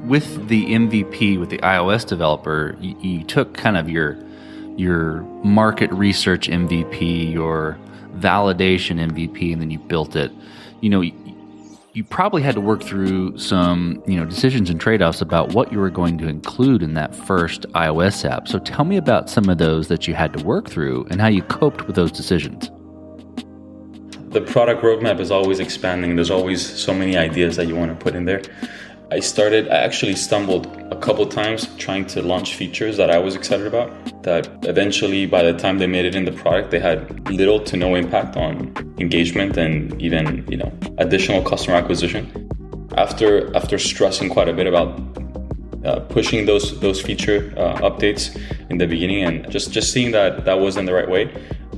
with 0.07 0.49
the 0.49 0.65
mvp 0.67 1.39
with 1.39 1.51
the 1.51 1.59
ios 1.59 2.07
developer 2.07 2.77
you, 2.81 2.97
you, 3.01 3.25
took 3.25 3.55
kind 3.55 3.77
of 3.77 3.89
your 3.89 4.19
your 4.77 5.21
market 5.45 5.93
research 5.93 6.49
mvp 6.49 7.33
your 7.33 7.79
validation 8.15 8.99
mvp 9.11 9.53
and 9.53 9.61
then 9.61 9.71
you 9.71 9.79
built 9.79 10.17
it. 10.17 10.31
You 10.81 10.91
know 10.91 11.03
you 11.95 12.03
probably 12.03 12.41
had 12.41 12.55
to 12.55 12.61
work 12.61 12.83
through 12.83 13.37
some 13.37 14.03
you 14.07 14.17
know 14.17 14.25
decisions 14.25 14.71
and 14.71 14.81
trade-offs 14.81 15.21
about 15.21 15.53
what 15.53 15.71
you 15.73 15.79
were 15.79 15.91
going 15.91 16.17
to 16.19 16.27
include 16.27 16.83
in 16.83 16.95
that 16.95 17.15
first 17.15 17.63
ios 17.73 18.29
app. 18.29 18.49
So 18.49 18.59
tell 18.59 18.85
me 18.85 18.97
about 18.97 19.29
some 19.29 19.49
of 19.49 19.59
those 19.59 19.89
that 19.89 20.09
you 20.09 20.15
had 20.15 20.33
to 20.33 20.45
work 20.45 20.71
through 20.71 21.07
and 21.11 21.21
how 21.21 21.29
you 21.29 21.43
coped 21.43 21.87
with 21.87 21.97
those 21.97 22.11
decisions. 22.11 22.71
The 24.31 24.41
product 24.41 24.83
roadmap 24.83 25.21
is 25.21 25.31
always 25.31 25.61
expanding. 25.61 26.17
There's 26.17 26.31
always 26.31 26.67
so 26.67 26.95
many 26.95 27.19
ideas 27.19 27.57
that 27.57 27.67
you 27.67 27.77
want 27.77 27.91
to 27.91 28.03
put 28.03 28.15
in 28.15 28.25
there 28.25 28.41
I 29.13 29.21
started, 29.21 29.69
I 29.69 29.77
actually 29.77 30.17
stumbled 30.17 30.69
a 30.91 30.97
couple 30.97 31.27
times 31.27 31.69
trying 31.77 32.07
to 32.07 32.23
launch 32.23 32.55
features 32.55 32.97
that 32.97 33.11
I 33.11 33.19
was 33.19 33.37
excited 33.37 33.67
about. 33.67 33.91
That 34.23 34.49
eventually, 34.63 35.27
by 35.27 35.43
the 35.43 35.53
time 35.53 35.77
they 35.77 35.87
made 35.87 36.07
it 36.07 36.15
in 36.15 36.25
the 36.25 36.33
product, 36.33 36.71
they 36.71 36.81
had 36.81 37.29
little 37.29 37.61
to 37.61 37.77
no 37.77 37.95
impact 37.95 38.39
on 38.39 38.73
engagement 38.99 39.59
and 39.59 40.01
even 40.01 40.47
you 40.51 40.57
know 40.57 40.73
additional 40.97 41.43
customer 41.43 41.77
acquisition. 41.77 42.23
After 42.97 43.55
after 43.55 43.79
stressing 43.79 44.31
quite 44.31 44.49
a 44.49 44.55
bit 44.55 44.67
about 44.67 44.89
uh, 45.85 46.01
pushing 46.17 46.47
those 46.47 46.81
those 46.81 46.99
feature 47.03 47.53
uh, 47.59 47.89
updates 47.89 48.25
in 48.71 48.79
the 48.79 48.87
beginning 48.87 49.25
and 49.25 49.51
just 49.51 49.73
just 49.73 49.93
seeing 49.93 50.13
that 50.13 50.47
that 50.47 50.59
wasn't 50.59 50.87
the 50.87 50.95
right 50.95 51.11
way, 51.11 51.25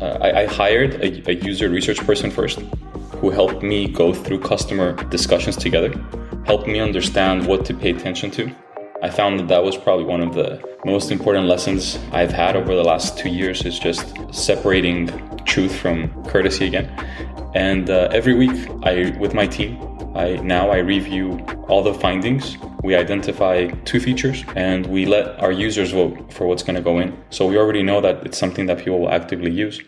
uh, 0.00 0.18
I, 0.26 0.42
I, 0.42 0.46
hired 0.46 0.94
a, 1.02 1.08
a 1.28 1.34
user 1.34 1.68
research 1.68 1.98
person 2.06 2.30
first, 2.30 2.60
who 3.18 3.30
helped 3.30 3.64
me 3.64 3.88
go 3.88 4.14
through 4.14 4.38
customer 4.38 4.92
discussions 5.10 5.56
together 5.56 5.92
helped 6.46 6.66
me 6.66 6.80
understand 6.80 7.46
what 7.46 7.64
to 7.66 7.74
pay 7.74 7.90
attention 7.90 8.30
to. 8.32 8.54
I 9.02 9.10
found 9.10 9.38
that 9.38 9.48
that 9.48 9.62
was 9.62 9.76
probably 9.76 10.04
one 10.04 10.20
of 10.20 10.34
the 10.34 10.62
most 10.84 11.10
important 11.10 11.46
lessons 11.46 11.98
I've 12.12 12.32
had 12.32 12.56
over 12.56 12.74
the 12.74 12.84
last 12.84 13.18
two 13.18 13.28
years 13.28 13.64
is 13.64 13.78
just 13.78 14.14
separating 14.32 15.08
truth 15.44 15.74
from 15.74 16.24
courtesy 16.24 16.66
again. 16.66 16.88
And 17.54 17.90
uh, 17.90 18.08
every 18.12 18.34
week, 18.34 18.68
I 18.82 19.16
with 19.18 19.34
my 19.34 19.46
team, 19.46 19.78
I 20.14 20.36
now 20.36 20.70
I 20.70 20.78
review 20.78 21.38
all 21.68 21.82
the 21.82 21.94
findings. 21.94 22.56
We 22.82 22.94
identify 22.94 23.68
two 23.84 24.00
features 24.00 24.44
and 24.56 24.86
we 24.86 25.06
let 25.06 25.38
our 25.40 25.52
users 25.52 25.92
vote 25.92 26.32
for 26.32 26.46
what's 26.46 26.62
going 26.62 26.76
to 26.76 26.82
go 26.82 26.98
in. 26.98 27.16
So 27.30 27.46
we 27.46 27.56
already 27.56 27.82
know 27.82 28.00
that 28.00 28.24
it's 28.26 28.38
something 28.38 28.66
that 28.66 28.78
people 28.78 29.00
will 29.00 29.10
actively 29.10 29.50
use. 29.50 29.80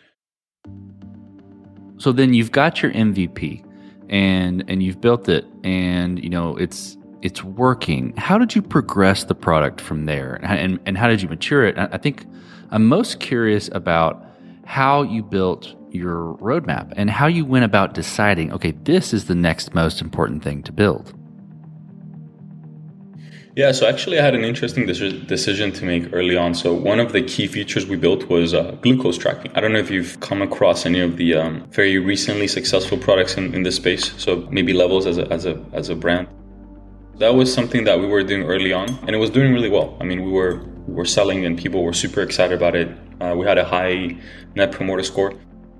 So 1.99 2.13
then 2.13 2.35
you've 2.35 2.53
got 2.53 2.83
your 2.83 2.93
MVP 2.93 3.66
and 4.09 4.65
and 4.69 4.83
you've 4.83 5.01
built 5.01 5.29
it 5.29 5.45
and 5.65 6.23
you 6.23 6.31
know 6.31 6.57
it's 6.57 6.97
it's 7.23 7.43
working. 7.43 8.15
How 8.17 8.39
did 8.39 8.55
you 8.55 8.63
progress 8.63 9.25
the 9.25 9.35
product 9.35 9.81
from 9.81 10.07
there? 10.07 10.39
And 10.43 10.79
and 10.87 10.97
how 10.97 11.09
did 11.09 11.23
you 11.23 11.29
mature 11.29 11.65
it? 11.65 11.77
I 11.79 11.99
think 11.99 12.27
i'm 12.71 12.87
most 12.87 13.21
curious 13.21 13.69
about 13.73 14.25
how 14.65 15.03
you 15.03 15.23
built 15.23 15.75
your 15.91 16.37
roadmap 16.41 16.93
and 16.97 17.09
how 17.11 17.27
you 17.27 17.45
went 17.45 17.65
about 17.65 17.95
deciding 17.95 18.53
okay 18.53 18.73
this 18.83 19.15
is 19.15 19.27
the 19.27 19.35
next 19.35 19.75
most 19.75 20.01
important 20.01 20.43
thing 20.43 20.63
to 20.63 20.73
build 20.73 21.15
Yeah, 23.57 23.73
so 23.73 23.87
actually, 23.87 24.19
I 24.19 24.23
had 24.23 24.35
an 24.35 24.45
interesting 24.45 24.85
decision 24.85 25.73
to 25.73 25.85
make 25.87 26.13
early 26.13 26.37
on. 26.37 26.53
So, 26.53 26.75
one 26.75 27.01
of 27.01 27.13
the 27.13 27.23
key 27.23 27.47
features 27.47 27.87
we 27.87 27.97
built 27.97 28.29
was 28.29 28.53
uh, 28.53 28.73
glucose 28.83 29.17
tracking. 29.17 29.51
I 29.55 29.61
don't 29.61 29.73
know 29.73 29.79
if 29.79 29.91
you've 29.91 30.21
come 30.21 30.43
across 30.43 30.85
any 30.85 31.01
of 31.01 31.17
the 31.17 31.37
um, 31.37 31.67
very 31.71 31.97
recently 31.97 32.49
successful 32.49 32.99
products 32.99 33.39
in, 33.39 33.55
in 33.55 33.63
this 33.63 33.77
space. 33.77 34.13
So, 34.19 34.47
maybe 34.51 34.75
Levels 34.75 35.07
as 35.07 35.17
a, 35.17 35.27
as, 35.33 35.47
a, 35.47 35.65
as 35.73 35.89
a 35.89 35.95
brand. 35.95 36.29
That 37.15 37.35
was 37.35 37.51
something 37.51 37.85
that 37.85 37.99
we 37.99 38.07
were 38.07 38.23
doing 38.23 38.43
early 38.43 38.75
on, 38.75 38.91
and 39.07 39.17
it 39.17 39.19
was 39.19 39.31
doing 39.31 39.55
really 39.55 39.71
well. 39.71 39.97
I 40.03 40.05
mean, 40.05 40.23
we 40.23 40.33
were, 40.33 40.63
we 40.87 40.93
were 40.93 41.07
selling, 41.07 41.47
and 41.47 41.57
people 41.57 41.83
were 41.83 41.95
super 41.95 42.21
excited 42.21 42.55
about 42.55 42.77
it. 42.77 42.95
Uh, 43.23 43.35
we 43.39 43.47
had 43.47 43.57
a 43.57 43.65
high 43.65 44.19
net 44.55 44.71
promoter 44.71 45.03
score. 45.03 45.33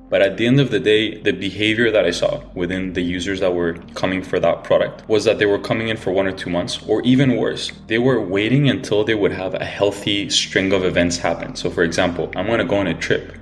But 0.09 0.23
at 0.23 0.37
the 0.37 0.47
end 0.47 0.61
of 0.61 0.71
the 0.71 0.79
day, 0.79 1.21
the 1.21 1.33
behavior 1.33 1.91
that 1.91 2.05
I 2.05 2.13
saw 2.13 2.41
within 2.55 2.93
the 2.93 3.03
users 3.03 3.41
that 3.41 3.53
were 3.53 3.75
coming 3.95 4.23
for 4.23 4.39
that 4.39 4.63
product 4.63 5.09
was 5.09 5.25
that 5.25 5.41
they 5.41 5.47
were 5.47 5.59
coming 5.59 5.89
in 5.89 5.97
for 5.97 6.13
one 6.13 6.29
or 6.29 6.33
two 6.33 6.49
months, 6.49 6.81
or 6.87 7.03
even 7.03 7.37
worse, 7.37 7.73
they 7.89 7.99
were 7.99 8.21
waiting 8.21 8.71
until 8.71 9.03
they 9.03 9.17
would 9.17 9.33
have 9.33 9.55
a 9.55 9.65
healthy 9.65 10.31
string 10.31 10.73
of 10.73 10.85
events 10.85 11.17
happen. 11.17 11.57
So, 11.57 11.71
for 11.71 11.83
example, 11.83 12.31
I'm 12.37 12.47
to 12.47 12.65
go 12.65 12.77
on 12.77 12.87
a 12.87 12.95
trip. 12.95 13.37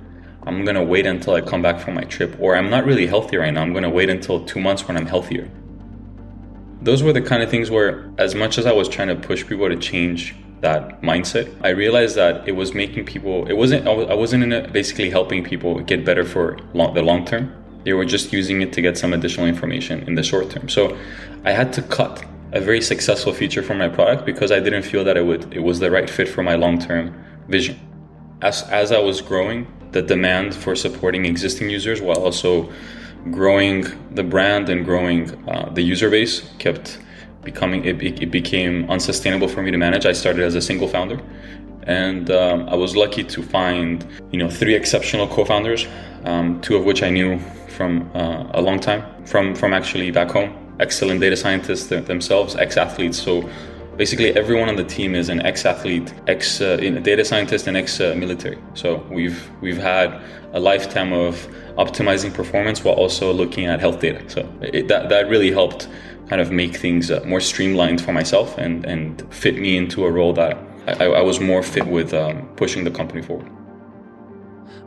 I'm 0.47 0.65
to 0.65 0.83
wait 0.83 1.05
until 1.05 1.35
I 1.35 1.41
come 1.41 1.61
back 1.61 1.79
from 1.79 1.93
my 1.93 2.03
trip, 2.03 2.35
or 2.39 2.55
I'm 2.55 2.71
not 2.71 2.85
really 2.85 3.05
healthy 3.05 3.37
right 3.37 3.53
now. 3.53 3.61
I'm 3.61 3.73
to 3.73 3.89
wait 3.89 4.09
until 4.09 4.43
two 4.45 4.59
months 4.59 4.87
when 4.87 4.97
I'm 4.97 5.05
healthier. 5.05 5.49
Those 6.81 7.03
were 7.03 7.13
the 7.13 7.21
kind 7.21 7.43
of 7.43 7.49
things 7.49 7.69
where, 7.69 8.11
as 8.17 8.33
much 8.33 8.57
as 8.57 8.65
I 8.65 8.71
was 8.71 8.89
trying 8.89 9.07
to 9.09 9.15
push 9.15 9.45
people 9.45 9.69
to 9.69 9.75
change 9.75 10.35
that 10.67 11.01
mindset, 11.01 11.47
I 11.69 11.69
realized 11.69 12.15
that 12.21 12.47
it 12.49 12.55
was 12.61 12.69
making 12.73 13.03
people. 13.13 13.35
It 13.51 13.57
wasn't. 13.61 13.81
I 13.87 14.15
wasn't 14.23 14.41
in 14.47 14.51
basically 14.79 15.09
helping 15.17 15.43
people 15.51 15.71
get 15.91 15.99
better 16.09 16.25
for 16.33 16.45
long, 16.73 16.93
the 16.97 17.03
long 17.11 17.21
term. 17.31 17.43
They 17.85 17.93
were 17.93 18.09
just 18.15 18.33
using 18.39 18.57
it 18.65 18.71
to 18.75 18.79
get 18.87 18.97
some 18.97 19.11
additional 19.17 19.47
information 19.55 19.95
in 20.07 20.13
the 20.19 20.23
short 20.31 20.47
term. 20.53 20.67
So 20.77 20.83
I 21.49 21.51
had 21.59 21.69
to 21.77 21.81
cut 21.99 22.15
a 22.59 22.61
very 22.69 22.81
successful 22.81 23.33
feature 23.41 23.63
from 23.67 23.77
my 23.77 23.89
product 23.97 24.25
because 24.31 24.49
I 24.57 24.59
didn't 24.65 24.85
feel 24.91 25.03
that 25.07 25.17
it 25.21 25.25
would. 25.29 25.43
It 25.59 25.63
was 25.69 25.77
the 25.79 25.91
right 25.97 26.09
fit 26.17 26.27
for 26.35 26.41
my 26.41 26.55
long 26.63 26.75
term 26.87 27.03
vision. 27.47 27.77
As 28.41 28.57
as 28.81 28.91
I 28.91 29.01
was 29.09 29.17
growing, 29.21 29.59
the 29.95 30.01
demand 30.01 30.55
for 30.63 30.73
supporting 30.85 31.23
existing 31.33 31.67
users 31.77 31.99
while 32.01 32.21
also 32.27 32.51
growing 33.39 33.77
the 34.19 34.25
brand 34.33 34.69
and 34.69 34.79
growing 34.89 35.21
uh, 35.49 35.69
the 35.77 35.83
user 35.93 36.09
base 36.09 36.35
kept 36.63 36.99
becoming 37.45 37.85
it, 37.85 38.01
it 38.01 38.31
became 38.31 38.89
unsustainable 38.89 39.47
for 39.47 39.61
me 39.61 39.71
to 39.71 39.77
manage. 39.77 40.05
I 40.05 40.11
started 40.13 40.43
as 40.43 40.55
a 40.55 40.61
single 40.61 40.87
founder, 40.87 41.21
and 41.83 42.29
um, 42.31 42.67
I 42.67 42.75
was 42.75 42.95
lucky 42.95 43.23
to 43.23 43.41
find 43.41 44.05
you 44.31 44.39
know 44.39 44.49
three 44.49 44.75
exceptional 44.75 45.27
co-founders, 45.27 45.87
um, 46.25 46.59
two 46.61 46.75
of 46.75 46.83
which 46.83 47.01
I 47.03 47.09
knew 47.09 47.39
from 47.69 48.09
uh, 48.13 48.59
a 48.59 48.61
long 48.61 48.79
time 48.79 49.03
from 49.25 49.55
from 49.55 49.73
actually 49.73 50.11
back 50.11 50.31
home. 50.31 50.51
Excellent 50.79 51.21
data 51.21 51.37
scientists 51.37 51.87
themselves, 51.87 52.57
ex-athletes. 52.57 53.17
So 53.17 53.49
basically 53.97 54.35
everyone 54.35 54.69
on 54.69 54.75
the 54.75 54.83
team 54.83 55.15
is 55.15 55.29
an 55.29 55.41
ex-athlete, 55.45 56.13
ex 56.27 56.61
uh, 56.61 56.77
data 56.77 57.23
scientist, 57.25 57.67
and 57.67 57.77
ex-military. 57.77 58.57
So 58.73 59.05
we've 59.09 59.49
we've 59.61 59.77
had 59.77 60.21
a 60.53 60.59
lifetime 60.59 61.13
of 61.13 61.47
optimizing 61.77 62.33
performance 62.33 62.83
while 62.83 62.95
also 62.95 63.33
looking 63.33 63.65
at 63.65 63.79
health 63.79 63.99
data. 63.99 64.29
So 64.29 64.41
it, 64.61 64.87
that 64.87 65.09
that 65.09 65.29
really 65.29 65.51
helped 65.51 65.87
kind 66.29 66.41
of 66.41 66.51
make 66.51 66.75
things 66.75 67.11
uh, 67.11 67.21
more 67.25 67.39
streamlined 67.39 68.01
for 68.01 68.11
myself 68.11 68.57
and, 68.57 68.85
and 68.85 69.21
fit 69.33 69.57
me 69.57 69.77
into 69.77 70.05
a 70.05 70.11
role 70.11 70.33
that 70.33 70.57
I, 70.87 71.05
I 71.05 71.21
was 71.21 71.39
more 71.39 71.61
fit 71.61 71.87
with 71.87 72.13
um, 72.13 72.47
pushing 72.55 72.83
the 72.83 72.91
company 72.91 73.21
forward. 73.21 73.49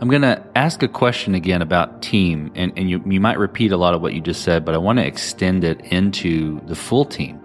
I'm 0.00 0.08
going 0.08 0.22
to 0.22 0.44
ask 0.54 0.82
a 0.82 0.88
question 0.88 1.34
again 1.34 1.60
about 1.60 2.02
team, 2.02 2.52
and, 2.54 2.72
and 2.76 2.88
you, 2.88 3.02
you 3.04 3.20
might 3.20 3.38
repeat 3.38 3.72
a 3.72 3.76
lot 3.76 3.94
of 3.94 4.00
what 4.00 4.14
you 4.14 4.20
just 4.20 4.42
said, 4.42 4.64
but 4.64 4.74
I 4.74 4.78
want 4.78 5.00
to 5.00 5.06
extend 5.06 5.64
it 5.64 5.80
into 5.92 6.60
the 6.66 6.76
full 6.76 7.04
team. 7.04 7.40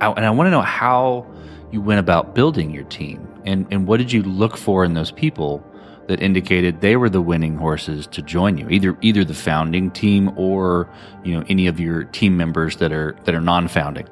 I, 0.00 0.10
and 0.10 0.24
I 0.24 0.30
want 0.30 0.46
to 0.46 0.50
know 0.50 0.62
how 0.62 1.26
you 1.72 1.80
went 1.80 2.00
about 2.00 2.34
building 2.34 2.70
your 2.70 2.84
team 2.84 3.26
and, 3.46 3.66
and 3.70 3.86
what 3.86 3.98
did 3.98 4.12
you 4.12 4.22
look 4.22 4.56
for 4.56 4.84
in 4.84 4.94
those 4.94 5.10
people 5.10 5.64
that 6.08 6.20
indicated 6.20 6.80
they 6.80 6.96
were 6.96 7.08
the 7.08 7.20
winning 7.20 7.56
horses 7.56 8.06
to 8.08 8.22
join 8.22 8.58
you, 8.58 8.68
either 8.68 8.96
either 9.00 9.24
the 9.24 9.34
founding 9.34 9.90
team 9.90 10.32
or 10.36 10.88
you 11.24 11.34
know 11.34 11.44
any 11.48 11.66
of 11.66 11.80
your 11.80 12.04
team 12.04 12.36
members 12.36 12.76
that 12.76 12.92
are 12.92 13.16
that 13.24 13.34
are 13.34 13.40
non-founding. 13.40 14.08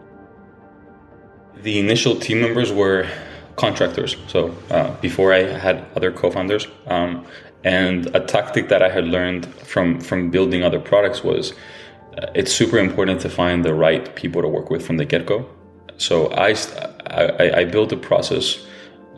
The 1.63 1.79
initial 1.79 2.17
team 2.17 2.41
members 2.41 2.73
were 2.73 3.09
contractors. 3.57 4.17
So 4.27 4.55
uh, 4.71 4.91
before 5.01 5.33
I 5.33 5.45
had 5.45 5.87
other 5.97 6.11
co-founders, 6.11 6.67
um, 6.87 7.27
and 7.63 8.15
a 8.15 8.21
tactic 8.21 8.69
that 8.69 8.83
I 8.83 8.89
had 8.89 9.05
learned 9.05 9.47
from 9.47 10.01
from 10.01 10.31
building 10.31 10.65
other 10.65 10.81
products 10.81 11.23
was 11.23 11.53
uh, 12.19 12.27
it's 12.35 12.53
super 12.53 12.79
important 12.79 13.21
to 13.21 13.31
find 13.31 13.65
the 13.65 13.75
right 13.75 14.15
people 14.17 14.43
to 14.43 14.49
work 14.49 14.71
with 14.71 14.85
from 14.85 14.97
the 14.97 15.05
get-go. 15.05 15.49
So 15.99 16.33
I 16.33 16.55
I, 17.07 17.61
I 17.61 17.65
built 17.65 17.93
a 17.93 17.97
process 17.97 18.65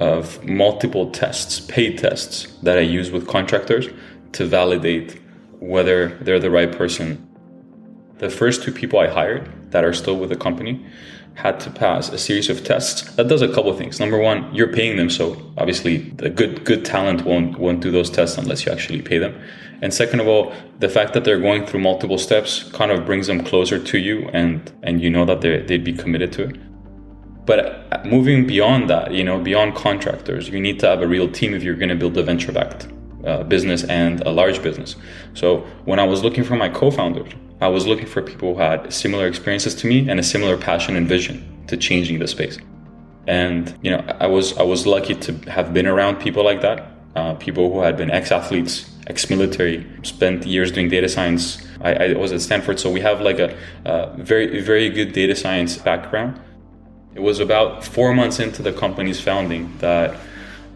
of 0.00 0.44
multiple 0.44 1.10
tests, 1.10 1.60
paid 1.60 1.98
tests 1.98 2.46
that 2.62 2.76
I 2.78 2.82
use 2.82 3.10
with 3.10 3.26
contractors 3.26 3.88
to 4.32 4.44
validate 4.44 5.20
whether 5.58 6.08
they're 6.20 6.38
the 6.38 6.50
right 6.50 6.70
person. 6.70 7.26
The 8.18 8.30
first 8.30 8.62
two 8.62 8.72
people 8.72 8.98
I 8.98 9.08
hired 9.08 9.70
that 9.72 9.84
are 9.84 9.92
still 9.92 10.16
with 10.16 10.30
the 10.30 10.36
company 10.36 10.84
had 11.34 11.60
to 11.60 11.70
pass 11.70 12.08
a 12.08 12.18
series 12.18 12.48
of 12.48 12.64
tests. 12.64 13.02
That 13.14 13.28
does 13.28 13.42
a 13.42 13.48
couple 13.48 13.70
of 13.70 13.76
things. 13.76 14.00
Number 14.00 14.18
one, 14.18 14.54
you're 14.54 14.72
paying 14.72 14.96
them, 14.96 15.10
so 15.10 15.36
obviously 15.58 15.98
the 16.16 16.30
good 16.30 16.64
good 16.64 16.84
talent 16.84 17.24
won't 17.24 17.58
won't 17.58 17.80
do 17.80 17.90
those 17.90 18.10
tests 18.10 18.38
unless 18.38 18.64
you 18.64 18.72
actually 18.72 19.02
pay 19.02 19.18
them. 19.18 19.38
And 19.82 19.92
second 19.92 20.20
of 20.20 20.28
all, 20.28 20.54
the 20.78 20.88
fact 20.88 21.12
that 21.12 21.24
they're 21.24 21.40
going 21.40 21.66
through 21.66 21.80
multiple 21.80 22.16
steps 22.16 22.62
kind 22.72 22.90
of 22.90 23.04
brings 23.04 23.26
them 23.26 23.44
closer 23.44 23.78
to 23.78 23.98
you, 23.98 24.30
and 24.32 24.72
and 24.82 25.02
you 25.02 25.10
know 25.10 25.26
that 25.26 25.42
they 25.42 25.60
they'd 25.60 25.84
be 25.84 25.92
committed 25.92 26.32
to 26.32 26.44
it. 26.48 26.56
But 27.46 28.04
moving 28.04 28.46
beyond 28.46 28.90
that, 28.90 29.12
you 29.12 29.24
know, 29.24 29.38
beyond 29.38 29.76
contractors, 29.76 30.48
you 30.48 30.60
need 30.60 30.80
to 30.80 30.88
have 30.88 31.00
a 31.00 31.06
real 31.06 31.30
team 31.30 31.54
if 31.54 31.62
you're 31.62 31.76
going 31.76 31.88
to 31.88 31.94
build 31.94 32.18
a 32.18 32.22
venture 32.22 32.52
backed 32.52 32.88
uh, 33.24 33.42
business 33.44 33.84
and 33.84 34.20
a 34.22 34.30
large 34.30 34.62
business. 34.62 34.96
So 35.34 35.60
when 35.84 35.98
I 35.98 36.04
was 36.04 36.22
looking 36.22 36.44
for 36.44 36.56
my 36.56 36.68
co 36.68 36.90
founders, 36.90 37.32
I 37.60 37.68
was 37.68 37.86
looking 37.86 38.06
for 38.06 38.20
people 38.20 38.54
who 38.54 38.60
had 38.60 38.92
similar 38.92 39.26
experiences 39.26 39.74
to 39.76 39.86
me 39.86 40.08
and 40.08 40.20
a 40.20 40.22
similar 40.22 40.56
passion 40.56 40.96
and 40.96 41.08
vision 41.08 41.64
to 41.68 41.76
changing 41.76 42.18
the 42.18 42.28
space. 42.28 42.58
And 43.26 43.76
you 43.82 43.90
know, 43.90 44.04
I 44.20 44.26
was 44.26 44.56
I 44.58 44.62
was 44.62 44.86
lucky 44.86 45.14
to 45.14 45.32
have 45.50 45.72
been 45.72 45.86
around 45.86 46.16
people 46.16 46.44
like 46.44 46.60
that, 46.62 46.92
uh, 47.16 47.34
people 47.34 47.72
who 47.72 47.80
had 47.80 47.96
been 47.96 48.10
ex-athletes, 48.10 48.90
ex-military, 49.06 49.86
spent 50.02 50.46
years 50.46 50.70
doing 50.70 50.88
data 50.88 51.08
science. 51.08 51.66
I, 51.80 51.94
I 51.94 52.12
was 52.14 52.32
at 52.32 52.40
Stanford, 52.40 52.78
so 52.78 52.90
we 52.90 53.00
have 53.00 53.20
like 53.20 53.38
a, 53.38 53.56
a 53.84 54.14
very 54.16 54.60
very 54.60 54.90
good 54.90 55.12
data 55.12 55.34
science 55.34 55.76
background. 55.76 56.40
It 57.16 57.22
was 57.22 57.40
about 57.40 57.82
four 57.82 58.12
months 58.12 58.40
into 58.40 58.60
the 58.60 58.74
company's 58.74 59.18
founding 59.18 59.74
that 59.78 60.20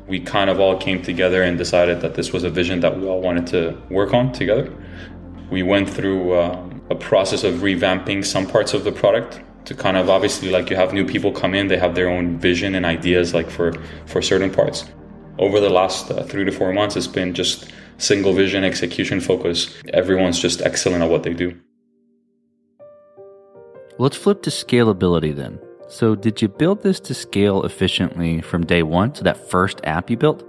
we 0.09 0.21
kind 0.21 0.49
of 0.49 0.59
all 0.59 0.75
came 0.79 1.03
together 1.03 1.43
and 1.43 1.59
decided 1.59 2.01
that 2.01 2.15
this 2.15 2.33
was 2.33 2.45
a 2.45 2.49
vision 2.49 2.81
that 2.81 2.99
we 2.99 3.07
all 3.07 3.21
wanted 3.21 3.47
to 3.49 3.77
work 3.91 4.15
on 4.15 4.33
together. 4.33 4.73
We 5.51 5.63
went 5.63 5.91
through 5.91 6.33
uh, 6.33 6.71
a 6.89 6.95
process 6.95 7.45
of 7.45 7.57
revamping 7.57 8.25
some 8.25 8.47
parts 8.47 8.73
of 8.73 8.85
the 8.85 8.91
product 8.91 9.43
to 9.67 9.75
kind 9.75 9.99
of 9.99 10.09
obviously 10.09 10.51
like 10.51 10.71
you 10.71 10.77
have 10.77 10.95
new 10.95 11.05
people 11.05 11.31
come 11.31 11.53
in, 11.53 11.69
they 11.69 11.77
have 11.77 11.95
their 11.95 12.09
own 12.09 12.39
vision 12.39 12.75
and 12.75 12.87
ideas 12.87 13.35
like 13.35 13.51
for 13.51 13.75
for 14.07 14.23
certain 14.23 14.51
parts. 14.51 14.87
Over 15.39 15.61
the 15.61 15.69
last 15.69 16.11
uh, 16.11 16.23
three 16.23 16.47
to 16.47 16.53
four 16.53 16.73
months, 16.73 16.97
it's 16.97 17.07
been 17.07 17.35
just 17.35 17.71
single 17.99 18.33
vision, 18.33 18.65
execution 18.65 19.21
focus. 19.21 19.79
Everyone's 19.93 20.41
just 20.41 20.63
excellent 20.63 21.03
at 21.03 21.11
what 21.11 21.23
they 21.23 21.35
do. 21.35 21.55
Let's 23.99 24.17
flip 24.17 24.41
to 24.45 24.51
scalability 24.51 25.37
then. 25.37 25.61
So, 25.91 26.15
did 26.15 26.41
you 26.41 26.47
build 26.47 26.85
this 26.85 27.01
to 27.01 27.15
scale 27.15 27.65
efficiently 27.65 28.41
from 28.43 28.65
day 28.65 28.85
one, 28.85 29.13
so 29.13 29.25
that 29.25 29.51
first 29.51 29.81
app 29.83 30.09
you 30.09 30.17
built? 30.17 30.45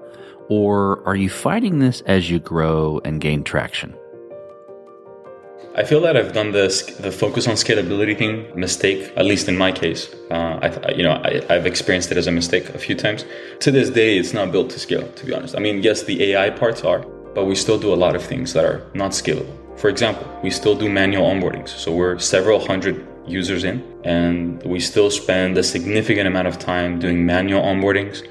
Or 0.49 1.01
are 1.07 1.15
you 1.15 1.31
fighting 1.31 1.79
this 1.79 2.01
as 2.01 2.29
you 2.29 2.37
grow 2.37 3.01
and 3.03 3.19
gain 3.19 3.43
traction? 3.43 3.95
I 5.75 5.83
feel 5.83 5.99
that 6.01 6.15
I've 6.15 6.33
done 6.33 6.51
this 6.51 6.83
the 6.83 7.11
focus 7.11 7.47
on 7.47 7.55
scalability 7.55 8.15
thing 8.15 8.51
mistake, 8.53 9.11
at 9.15 9.25
least 9.25 9.47
in 9.47 9.57
my 9.57 9.71
case. 9.71 10.13
Uh, 10.29 10.59
I, 10.61 10.91
you 10.91 11.01
know, 11.01 11.19
I, 11.23 11.41
have 11.51 11.65
experienced 11.65 12.11
it 12.11 12.17
as 12.17 12.27
a 12.27 12.31
mistake 12.31 12.69
a 12.69 12.77
few 12.77 12.93
times. 12.93 13.25
To 13.61 13.71
this 13.71 13.89
day, 13.89 14.19
it's 14.19 14.33
not 14.33 14.51
built 14.51 14.69
to 14.71 14.79
scale. 14.79 15.07
To 15.07 15.25
be 15.25 15.33
honest, 15.33 15.55
I 15.55 15.59
mean, 15.59 15.81
yes, 15.81 16.03
the 16.03 16.21
AI 16.23 16.51
parts 16.51 16.83
are, 16.83 16.99
but 17.33 17.45
we 17.45 17.55
still 17.55 17.79
do 17.79 17.91
a 17.91 17.99
lot 18.05 18.15
of 18.15 18.21
things 18.21 18.53
that 18.53 18.63
are 18.63 18.85
not 18.93 19.09
scalable. 19.09 19.57
For 19.75 19.89
example, 19.89 20.27
we 20.43 20.51
still 20.51 20.75
do 20.75 20.87
manual 20.87 21.25
onboardings, 21.25 21.69
so 21.69 21.91
we're 21.91 22.19
several 22.19 22.59
hundred 22.59 23.07
users 23.27 23.63
in, 23.63 23.83
and 24.03 24.61
we 24.63 24.79
still 24.79 25.09
spend 25.11 25.57
a 25.57 25.63
significant 25.63 26.27
amount 26.27 26.47
of 26.47 26.59
time 26.59 26.99
doing 26.99 27.25
manual 27.25 27.61
onboardings 27.61 28.27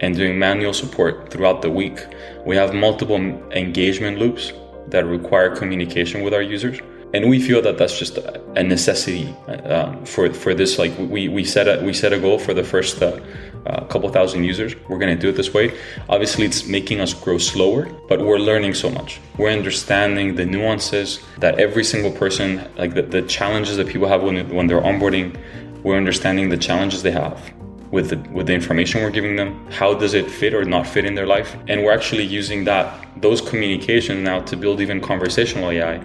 and 0.00 0.14
doing 0.14 0.38
manual 0.38 0.72
support 0.72 1.30
throughout 1.30 1.62
the 1.62 1.70
week. 1.70 2.04
We 2.46 2.56
have 2.56 2.74
multiple 2.74 3.16
engagement 3.52 4.18
loops 4.18 4.52
that 4.88 5.04
require 5.04 5.54
communication 5.54 6.22
with 6.22 6.34
our 6.34 6.42
users 6.42 6.80
and 7.14 7.28
we 7.28 7.40
feel 7.40 7.62
that 7.62 7.78
that's 7.78 7.98
just 7.98 8.18
a 8.18 8.62
necessity 8.62 9.34
uh, 9.48 9.94
for 10.04 10.32
for 10.32 10.54
this. 10.54 10.78
Like 10.78 10.92
we 10.98 11.28
we 11.28 11.44
set 11.44 11.66
a 11.66 11.82
we 11.84 11.92
set 11.92 12.12
a 12.12 12.18
goal 12.18 12.38
for 12.38 12.52
the 12.52 12.64
first 12.64 13.02
uh, 13.02 13.18
uh, 13.66 13.84
couple 13.86 14.08
thousand 14.10 14.44
users. 14.44 14.74
We're 14.88 14.98
gonna 14.98 15.16
do 15.16 15.30
it 15.30 15.36
this 15.36 15.54
way. 15.54 15.76
Obviously, 16.08 16.44
it's 16.44 16.66
making 16.66 17.00
us 17.00 17.14
grow 17.14 17.38
slower, 17.38 17.86
but 18.08 18.20
we're 18.20 18.38
learning 18.38 18.74
so 18.74 18.90
much. 18.90 19.20
We're 19.38 19.50
understanding 19.50 20.34
the 20.34 20.44
nuances 20.44 21.20
that 21.38 21.58
every 21.58 21.84
single 21.84 22.12
person, 22.12 22.68
like 22.76 22.94
the, 22.94 23.02
the 23.02 23.22
challenges 23.22 23.76
that 23.78 23.88
people 23.88 24.08
have 24.08 24.22
when 24.22 24.48
when 24.54 24.66
they're 24.66 24.82
onboarding. 24.82 25.36
We're 25.82 25.96
understanding 25.96 26.48
the 26.48 26.56
challenges 26.56 27.02
they 27.02 27.12
have 27.12 27.52
with 27.90 28.10
the 28.10 28.16
with 28.32 28.46
the 28.48 28.52
information 28.52 29.02
we're 29.02 29.10
giving 29.10 29.36
them 29.36 29.66
how 29.70 29.94
does 29.94 30.12
it 30.12 30.30
fit 30.30 30.52
or 30.52 30.62
not 30.62 30.86
fit 30.86 31.06
in 31.06 31.14
their 31.14 31.26
life 31.26 31.56
and 31.68 31.82
we're 31.82 31.92
actually 31.92 32.22
using 32.22 32.64
that 32.64 33.08
those 33.22 33.40
communications 33.40 34.22
now 34.22 34.40
to 34.40 34.58
build 34.58 34.78
even 34.82 35.00
conversational 35.00 35.70
ai 35.70 35.98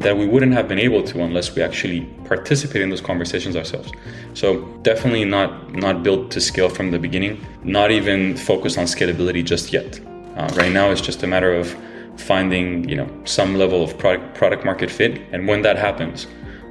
that 0.00 0.16
we 0.16 0.26
wouldn't 0.26 0.52
have 0.54 0.66
been 0.66 0.78
able 0.78 1.02
to 1.02 1.22
unless 1.22 1.54
we 1.54 1.62
actually 1.62 2.00
participate 2.24 2.82
in 2.82 2.90
those 2.90 3.00
conversations 3.00 3.54
ourselves. 3.54 3.92
So 4.34 4.64
definitely 4.82 5.24
not 5.24 5.72
not 5.72 6.02
built 6.02 6.30
to 6.32 6.40
scale 6.40 6.68
from 6.68 6.90
the 6.90 6.98
beginning 6.98 7.34
not 7.62 7.90
even 7.90 8.36
focused 8.36 8.78
on 8.78 8.86
scalability 8.86 9.44
just 9.44 9.72
yet. 9.72 10.00
Uh, 10.36 10.48
right 10.54 10.72
now 10.72 10.90
it's 10.90 11.02
just 11.02 11.22
a 11.22 11.26
matter 11.26 11.52
of 11.54 11.76
finding 12.16 12.88
you 12.88 12.96
know 12.96 13.08
some 13.24 13.56
level 13.56 13.82
of 13.82 13.96
product 13.98 14.34
product 14.34 14.64
market 14.64 14.90
fit. 14.90 15.20
And 15.32 15.46
when 15.46 15.62
that 15.62 15.76
happens 15.76 16.26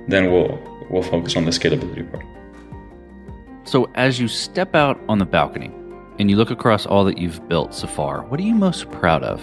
then 0.07 0.31
we'll 0.31 0.59
we'll 0.89 1.03
focus 1.03 1.36
on 1.36 1.45
the 1.45 1.51
scalability 1.51 2.09
part. 2.12 2.25
So, 3.65 3.88
as 3.93 4.19
you 4.19 4.27
step 4.27 4.74
out 4.74 5.00
on 5.07 5.19
the 5.19 5.25
balcony 5.25 5.71
and 6.17 6.29
you 6.31 6.38
look 6.38 6.50
across 6.50 6.88
all 6.88 7.05
that 7.05 7.19
you've 7.19 7.48
built 7.48 7.75
so 7.75 7.86
far, 7.88 8.24
what 8.24 8.39
are 8.39 8.43
you 8.43 8.55
most 8.55 8.89
proud 8.89 9.21
of? 9.21 9.39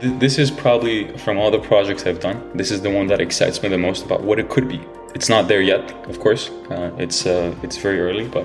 This 0.00 0.38
is 0.38 0.48
probably 0.48 1.08
from 1.18 1.38
all 1.38 1.50
the 1.50 1.58
projects 1.58 2.06
I've 2.06 2.20
done. 2.20 2.52
This 2.54 2.70
is 2.70 2.82
the 2.82 2.90
one 2.90 3.08
that 3.08 3.20
excites 3.20 3.60
me 3.64 3.68
the 3.68 3.78
most 3.78 4.04
about 4.04 4.22
what 4.22 4.38
it 4.38 4.48
could 4.48 4.68
be. 4.68 4.80
It's 5.12 5.28
not 5.28 5.48
there 5.48 5.60
yet, 5.60 5.90
of 6.08 6.20
course. 6.20 6.50
Uh, 6.70 6.92
it's 6.98 7.26
uh, 7.26 7.52
it's 7.64 7.76
very 7.76 7.98
early, 7.98 8.28
but 8.28 8.44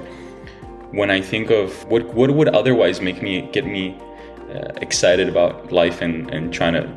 when 0.91 1.12
I 1.12 1.22
think 1.22 1.51
of 1.51 1.86
what 1.91 2.12
what 2.15 2.31
would 2.31 2.48
otherwise 2.48 3.01
make 3.01 3.22
me 3.22 3.48
get 3.51 3.67
me 3.67 3.95
uh, 4.50 4.72
excited 4.81 5.29
about 5.29 5.72
life 5.72 6.01
and 6.01 6.27
and 6.31 6.51
trying 6.51 6.74
to 6.74 6.88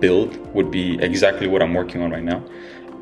build 0.00 0.36
would 0.54 0.70
be 0.70 0.98
exactly 1.00 1.46
what 1.46 1.62
I'm 1.62 1.72
working 1.72 2.02
on 2.02 2.10
right 2.10 2.24
now. 2.24 2.44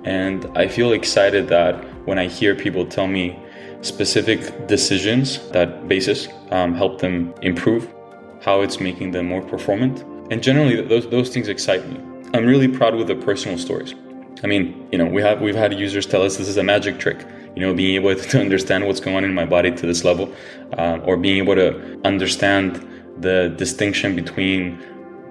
And 0.04 0.46
I 0.54 0.68
feel 0.68 0.92
excited 0.92 1.48
that 1.48 1.74
when 2.06 2.16
I 2.16 2.28
hear 2.28 2.54
people 2.54 2.86
tell 2.86 3.08
me 3.08 3.36
specific 3.80 4.68
decisions 4.68 5.50
that 5.50 5.88
basis 5.88 6.28
um, 6.52 6.74
help 6.74 7.00
them 7.00 7.34
improve, 7.42 7.92
how 8.40 8.60
it's 8.60 8.78
making 8.78 9.10
them 9.10 9.26
more 9.26 9.42
performant. 9.42 10.04
And 10.32 10.42
generally, 10.42 10.80
those, 10.80 11.06
those 11.10 11.28
things 11.28 11.48
excite 11.48 11.86
me. 11.86 12.00
I'm 12.32 12.46
really 12.46 12.66
proud 12.66 12.94
with 12.94 13.06
the 13.06 13.14
personal 13.14 13.58
stories. 13.58 13.94
I 14.42 14.46
mean, 14.46 14.88
you 14.90 14.96
know, 14.96 15.04
we 15.04 15.20
have 15.20 15.42
we've 15.42 15.54
had 15.54 15.74
users 15.74 16.06
tell 16.06 16.22
us 16.22 16.38
this 16.38 16.48
is 16.48 16.56
a 16.56 16.62
magic 16.62 16.98
trick. 16.98 17.26
You 17.54 17.60
know, 17.60 17.74
being 17.74 17.96
able 17.96 18.16
to 18.30 18.40
understand 18.40 18.86
what's 18.86 18.98
going 18.98 19.14
on 19.14 19.24
in 19.24 19.34
my 19.34 19.44
body 19.44 19.70
to 19.70 19.86
this 19.86 20.04
level, 20.04 20.32
uh, 20.78 21.00
or 21.04 21.18
being 21.18 21.36
able 21.36 21.54
to 21.56 22.00
understand 22.06 22.76
the 23.18 23.52
distinction 23.58 24.16
between, 24.16 24.82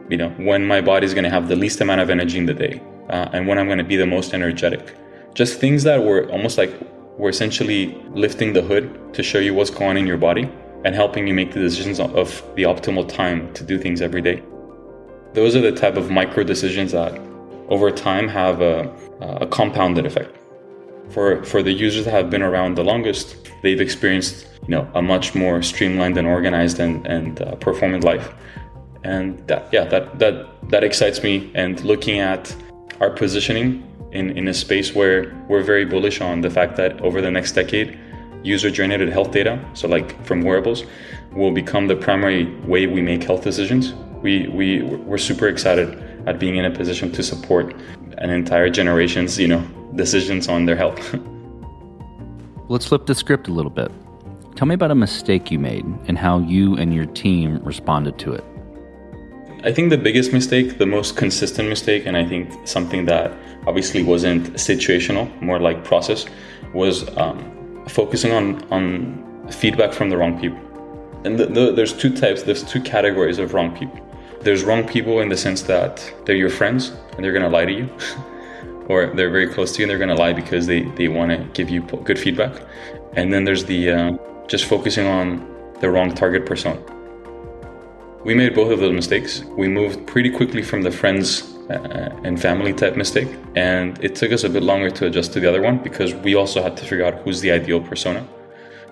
you 0.07 0.17
know, 0.17 0.29
when 0.49 0.67
my 0.67 0.81
body 0.81 1.07
is 1.07 1.15
going 1.15 1.23
to 1.23 1.31
have 1.31 1.47
the 1.47 1.55
least 1.55 1.81
amount 1.81 1.99
of 1.99 2.11
energy 2.11 2.37
in 2.37 2.45
the 2.45 2.53
day, 2.53 2.79
uh, 3.09 3.27
and 3.33 3.47
when 3.47 3.57
I'm 3.57 3.65
going 3.65 3.79
to 3.79 3.91
be 3.95 3.95
the 3.95 4.05
most 4.05 4.35
energetic. 4.35 4.95
Just 5.33 5.59
things 5.59 5.81
that 5.81 6.03
were 6.03 6.29
almost 6.29 6.59
like 6.59 6.71
we're 7.17 7.29
essentially 7.29 7.99
lifting 8.11 8.53
the 8.53 8.61
hood 8.61 9.15
to 9.15 9.23
show 9.23 9.39
you 9.39 9.55
what's 9.55 9.71
going 9.71 9.89
on 9.89 9.97
in 9.97 10.05
your 10.05 10.17
body 10.17 10.47
and 10.85 10.93
helping 10.93 11.25
you 11.25 11.33
make 11.33 11.53
the 11.53 11.59
decisions 11.59 11.99
of 11.99 12.43
the 12.55 12.63
optimal 12.73 13.09
time 13.09 13.51
to 13.55 13.63
do 13.63 13.79
things 13.79 13.99
every 14.03 14.21
day. 14.21 14.43
Those 15.33 15.55
are 15.55 15.61
the 15.61 15.71
type 15.71 15.95
of 15.95 16.11
micro 16.11 16.43
decisions 16.43 16.91
that 16.91 17.19
over 17.69 17.89
time 17.89 18.27
have 18.27 18.61
a, 18.61 18.93
a 19.21 19.47
compounded 19.47 20.05
effect. 20.05 20.37
For, 21.09 21.43
for 21.43 21.63
the 21.63 21.71
users 21.71 22.05
that 22.05 22.11
have 22.11 22.29
been 22.29 22.41
around 22.41 22.75
the 22.75 22.83
longest, 22.83 23.49
they've 23.61 23.79
experienced 23.81 24.47
you 24.63 24.69
know 24.69 24.89
a 24.93 25.01
much 25.01 25.33
more 25.35 25.61
streamlined 25.61 26.17
and 26.17 26.27
organized 26.27 26.79
and, 26.79 27.05
and 27.07 27.41
uh, 27.41 27.55
performant 27.55 28.03
life. 28.03 28.33
And 29.03 29.45
that 29.47 29.67
yeah 29.71 29.85
that 29.85 30.19
that 30.19 30.69
that 30.69 30.83
excites 30.83 31.23
me. 31.23 31.51
And 31.55 31.83
looking 31.83 32.19
at 32.19 32.55
our 32.99 33.09
positioning 33.09 33.83
in, 34.11 34.37
in 34.37 34.47
a 34.47 34.53
space 34.53 34.93
where 34.93 35.33
we're 35.47 35.63
very 35.63 35.85
bullish 35.85 36.21
on 36.21 36.41
the 36.41 36.49
fact 36.49 36.75
that 36.75 37.01
over 37.01 37.21
the 37.21 37.31
next 37.31 37.53
decade, 37.53 37.97
user 38.43 38.69
generated 38.69 39.09
health 39.09 39.31
data, 39.31 39.59
so 39.73 39.87
like 39.87 40.23
from 40.25 40.41
wearables, 40.41 40.83
will 41.31 41.51
become 41.51 41.87
the 41.87 41.95
primary 41.95 42.53
way 42.61 42.85
we 42.85 43.01
make 43.01 43.23
health 43.23 43.43
decisions. 43.43 43.93
We, 44.21 44.47
we, 44.49 44.81
we're 44.83 45.17
super 45.17 45.47
excited 45.47 45.97
at 46.27 46.39
being 46.39 46.57
in 46.57 46.65
a 46.65 46.71
position 46.71 47.11
to 47.13 47.23
support 47.23 47.75
an 48.17 48.29
entire 48.29 48.69
generation's, 48.69 49.39
you 49.39 49.47
know, 49.47 49.61
decisions 49.95 50.47
on 50.47 50.65
their 50.65 50.75
health. 50.75 51.15
Let's 52.69 52.85
flip 52.85 53.05
the 53.05 53.15
script 53.15 53.47
a 53.47 53.51
little 53.51 53.71
bit. 53.71 53.91
Tell 54.55 54.67
me 54.67 54.75
about 54.75 54.91
a 54.91 54.95
mistake 54.95 55.51
you 55.51 55.59
made 55.59 55.85
and 56.07 56.17
how 56.17 56.39
you 56.39 56.75
and 56.77 56.93
your 56.93 57.05
team 57.05 57.57
responded 57.63 58.19
to 58.19 58.33
it. 58.33 58.43
I 59.63 59.71
think 59.71 59.89
the 59.89 59.97
biggest 59.97 60.33
mistake, 60.33 60.77
the 60.77 60.85
most 60.85 61.17
consistent 61.17 61.69
mistake, 61.69 62.05
and 62.05 62.17
I 62.17 62.25
think 62.25 62.51
something 62.67 63.05
that 63.05 63.31
obviously 63.67 64.03
wasn't 64.03 64.53
situational, 64.53 65.29
more 65.41 65.59
like 65.59 65.83
process, 65.83 66.25
was 66.73 67.07
um, 67.17 67.85
focusing 67.87 68.31
on 68.31 68.63
on 68.71 69.49
feedback 69.51 69.93
from 69.93 70.09
the 70.09 70.17
wrong 70.17 70.39
people. 70.39 70.59
And 71.23 71.37
the, 71.37 71.45
the, 71.45 71.71
there's 71.71 71.93
two 71.93 72.15
types, 72.15 72.43
there's 72.43 72.63
two 72.63 72.81
categories 72.81 73.37
of 73.37 73.53
wrong 73.53 73.75
people. 73.77 73.99
There's 74.43 74.63
wrong 74.63 74.87
people 74.87 75.21
in 75.21 75.29
the 75.29 75.37
sense 75.37 75.61
that 75.63 76.13
they're 76.25 76.35
your 76.35 76.49
friends 76.49 76.93
and 77.13 77.23
they're 77.23 77.33
gonna 77.33 77.49
lie 77.49 77.65
to 77.65 77.71
you, 77.71 77.89
or 78.87 79.07
they're 79.15 79.29
very 79.29 79.47
close 79.47 79.71
to 79.73 79.79
you 79.79 79.83
and 79.83 79.89
they're 79.91 79.99
gonna 79.99 80.19
lie 80.19 80.33
because 80.33 80.67
they 80.67 80.81
they 80.99 81.07
want 81.07 81.31
to 81.31 81.37
give 81.53 81.69
you 81.69 81.81
good 81.81 82.19
feedback. 82.19 82.53
And 83.13 83.31
then 83.31 83.43
there's 83.43 83.65
the 83.65 83.91
uh, 83.91 84.17
just 84.47 84.65
focusing 84.65 85.07
on 85.07 85.47
the 85.79 85.89
wrong 85.89 86.13
target 86.13 86.45
persona 86.45 86.81
we 88.23 88.35
made 88.35 88.53
both 88.53 88.71
of 88.71 88.79
those 88.79 88.93
mistakes. 88.93 89.43
We 89.57 89.67
moved 89.67 90.05
pretty 90.05 90.29
quickly 90.29 90.61
from 90.61 90.81
the 90.83 90.91
friends 90.91 91.55
uh, 91.69 92.15
and 92.23 92.39
family 92.39 92.73
type 92.73 92.95
mistake, 92.95 93.29
and 93.55 94.01
it 94.03 94.15
took 94.15 94.31
us 94.31 94.43
a 94.43 94.49
bit 94.49 94.63
longer 94.63 94.89
to 94.91 95.07
adjust 95.07 95.33
to 95.33 95.39
the 95.39 95.49
other 95.49 95.61
one 95.61 95.79
because 95.79 96.13
we 96.13 96.35
also 96.35 96.61
had 96.61 96.77
to 96.77 96.85
figure 96.85 97.05
out 97.05 97.15
who's 97.19 97.41
the 97.41 97.51
ideal 97.51 97.81
persona. 97.81 98.27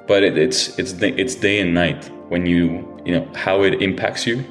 But 0.07 0.23
it, 0.23 0.37
it's 0.37 0.79
it's 0.79 0.93
it's 0.93 1.35
day 1.35 1.59
and 1.59 1.73
night 1.73 2.09
when 2.29 2.45
you 2.45 3.01
you 3.05 3.13
know 3.15 3.27
how 3.35 3.61
it 3.63 3.81
impacts 3.81 4.25
you 4.25 4.43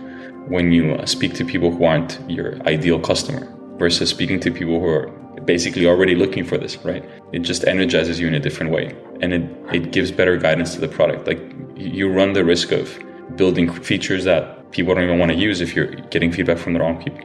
when 0.49 0.73
you 0.73 0.95
uh, 0.95 1.07
speak 1.07 1.35
to 1.35 1.45
people 1.45 1.71
who 1.71 1.85
aren't 1.85 2.19
your 2.29 2.61
ideal 2.67 2.99
customer 2.99 3.47
versus 3.79 4.11
speaking 4.11 4.41
to 4.41 4.51
people 4.51 4.81
who 4.81 4.87
are 4.87 5.09
basically 5.45 5.87
already 5.87 6.15
looking 6.15 6.45
for 6.45 6.59
this, 6.59 6.77
right? 6.79 7.05
It 7.33 7.41
just 7.41 7.65
energizes 7.65 8.19
you 8.21 8.27
in 8.27 8.35
a 8.35 8.41
different 8.41 8.73
way, 8.73 8.95
and 9.21 9.33
it 9.33 9.43
it 9.73 9.93
gives 9.93 10.11
better 10.11 10.37
guidance 10.37 10.75
to 10.75 10.81
the 10.81 10.89
product. 10.89 11.27
Like 11.27 11.41
you 11.77 12.11
run 12.11 12.33
the 12.33 12.45
risk 12.45 12.73
of 12.73 12.99
building 13.37 13.73
features 13.73 14.25
that 14.25 14.71
people 14.73 14.95
don't 14.95 15.05
even 15.05 15.19
want 15.19 15.33
to 15.33 15.39
use 15.39 15.61
if 15.61 15.75
you're 15.75 15.87
getting 16.15 16.33
feedback 16.33 16.59
from 16.59 16.73
the 16.73 16.81
wrong 16.81 17.03
people. 17.03 17.21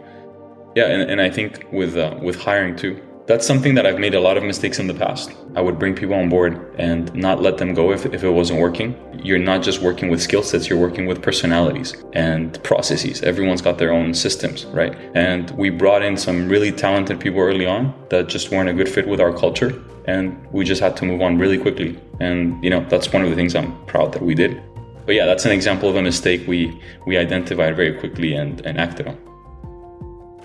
Yeah, 0.75 0.87
and, 0.87 1.09
and 1.11 1.21
I 1.21 1.29
think 1.29 1.65
with 1.71 1.97
uh, 1.97 2.17
with 2.21 2.37
hiring 2.39 2.75
too, 2.75 3.01
that's 3.25 3.47
something 3.47 3.75
that 3.75 3.85
I've 3.85 3.99
made 3.99 4.15
a 4.15 4.19
lot 4.19 4.35
of 4.35 4.43
mistakes 4.43 4.79
in 4.79 4.87
the 4.87 4.93
past. 4.93 5.31
I 5.55 5.61
would 5.61 5.79
bring 5.79 5.95
people 5.95 6.15
on 6.15 6.27
board 6.27 6.75
and 6.77 7.13
not 7.15 7.41
let 7.41 7.57
them 7.57 7.73
go 7.73 7.91
if, 7.91 8.05
if 8.05 8.23
it 8.23 8.29
wasn't 8.29 8.59
working. 8.59 8.95
You're 9.23 9.39
not 9.39 9.63
just 9.63 9.81
working 9.81 10.09
with 10.09 10.21
skill 10.21 10.43
sets, 10.43 10.67
you're 10.67 10.79
working 10.79 11.05
with 11.05 11.21
personalities 11.21 11.95
and 12.13 12.61
processes. 12.63 13.21
Everyone's 13.21 13.61
got 13.61 13.77
their 13.77 13.93
own 13.93 14.13
systems, 14.13 14.65
right? 14.65 14.93
And 15.15 15.49
we 15.51 15.69
brought 15.69 16.03
in 16.03 16.17
some 16.17 16.49
really 16.49 16.71
talented 16.71 17.19
people 17.21 17.39
early 17.39 17.65
on 17.65 17.93
that 18.09 18.27
just 18.27 18.51
weren't 18.51 18.69
a 18.69 18.73
good 18.73 18.89
fit 18.89 19.07
with 19.07 19.21
our 19.21 19.31
culture. 19.31 19.81
And 20.05 20.45
we 20.51 20.65
just 20.65 20.81
had 20.81 20.97
to 20.97 21.05
move 21.05 21.21
on 21.21 21.37
really 21.37 21.57
quickly. 21.57 21.97
And, 22.19 22.61
you 22.61 22.69
know, 22.69 22.85
that's 22.89 23.13
one 23.13 23.23
of 23.23 23.29
the 23.29 23.35
things 23.37 23.55
I'm 23.55 23.73
proud 23.85 24.11
that 24.13 24.21
we 24.21 24.35
did. 24.35 24.61
But 25.05 25.15
yeah, 25.15 25.25
that's 25.25 25.45
an 25.45 25.51
example 25.51 25.89
of 25.89 25.95
a 25.95 26.01
mistake 26.01 26.47
we 26.47 26.81
we 27.05 27.17
identified 27.17 27.75
very 27.75 27.93
quickly 27.99 28.35
and, 28.35 28.61
and 28.65 28.79
acted 28.79 29.07
on. 29.07 29.32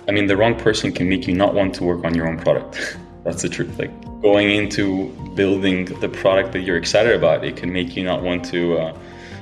I 0.09 0.12
mean, 0.12 0.27
the 0.27 0.37
wrong 0.37 0.55
person 0.57 0.90
can 0.92 1.09
make 1.09 1.27
you 1.27 1.35
not 1.35 1.55
want 1.55 1.75
to 1.75 1.85
work 1.85 2.05
on 2.05 2.14
your 2.14 2.27
own 2.27 2.38
product. 2.38 2.97
that's 3.25 3.42
the 3.42 3.49
truth. 3.49 3.79
Like 3.79 3.92
going 4.23 4.51
into 4.51 5.09
building 5.35 5.85
the 6.01 6.09
product 6.09 6.53
that 6.53 6.61
you're 6.61 6.79
excited 6.79 7.14
about, 7.14 7.44
it 7.44 7.57
can 7.57 7.73
make 7.73 7.94
you 7.94 8.05
not 8.05 8.23
want 8.23 8.44
to, 8.47 8.79
uh, 8.79 8.99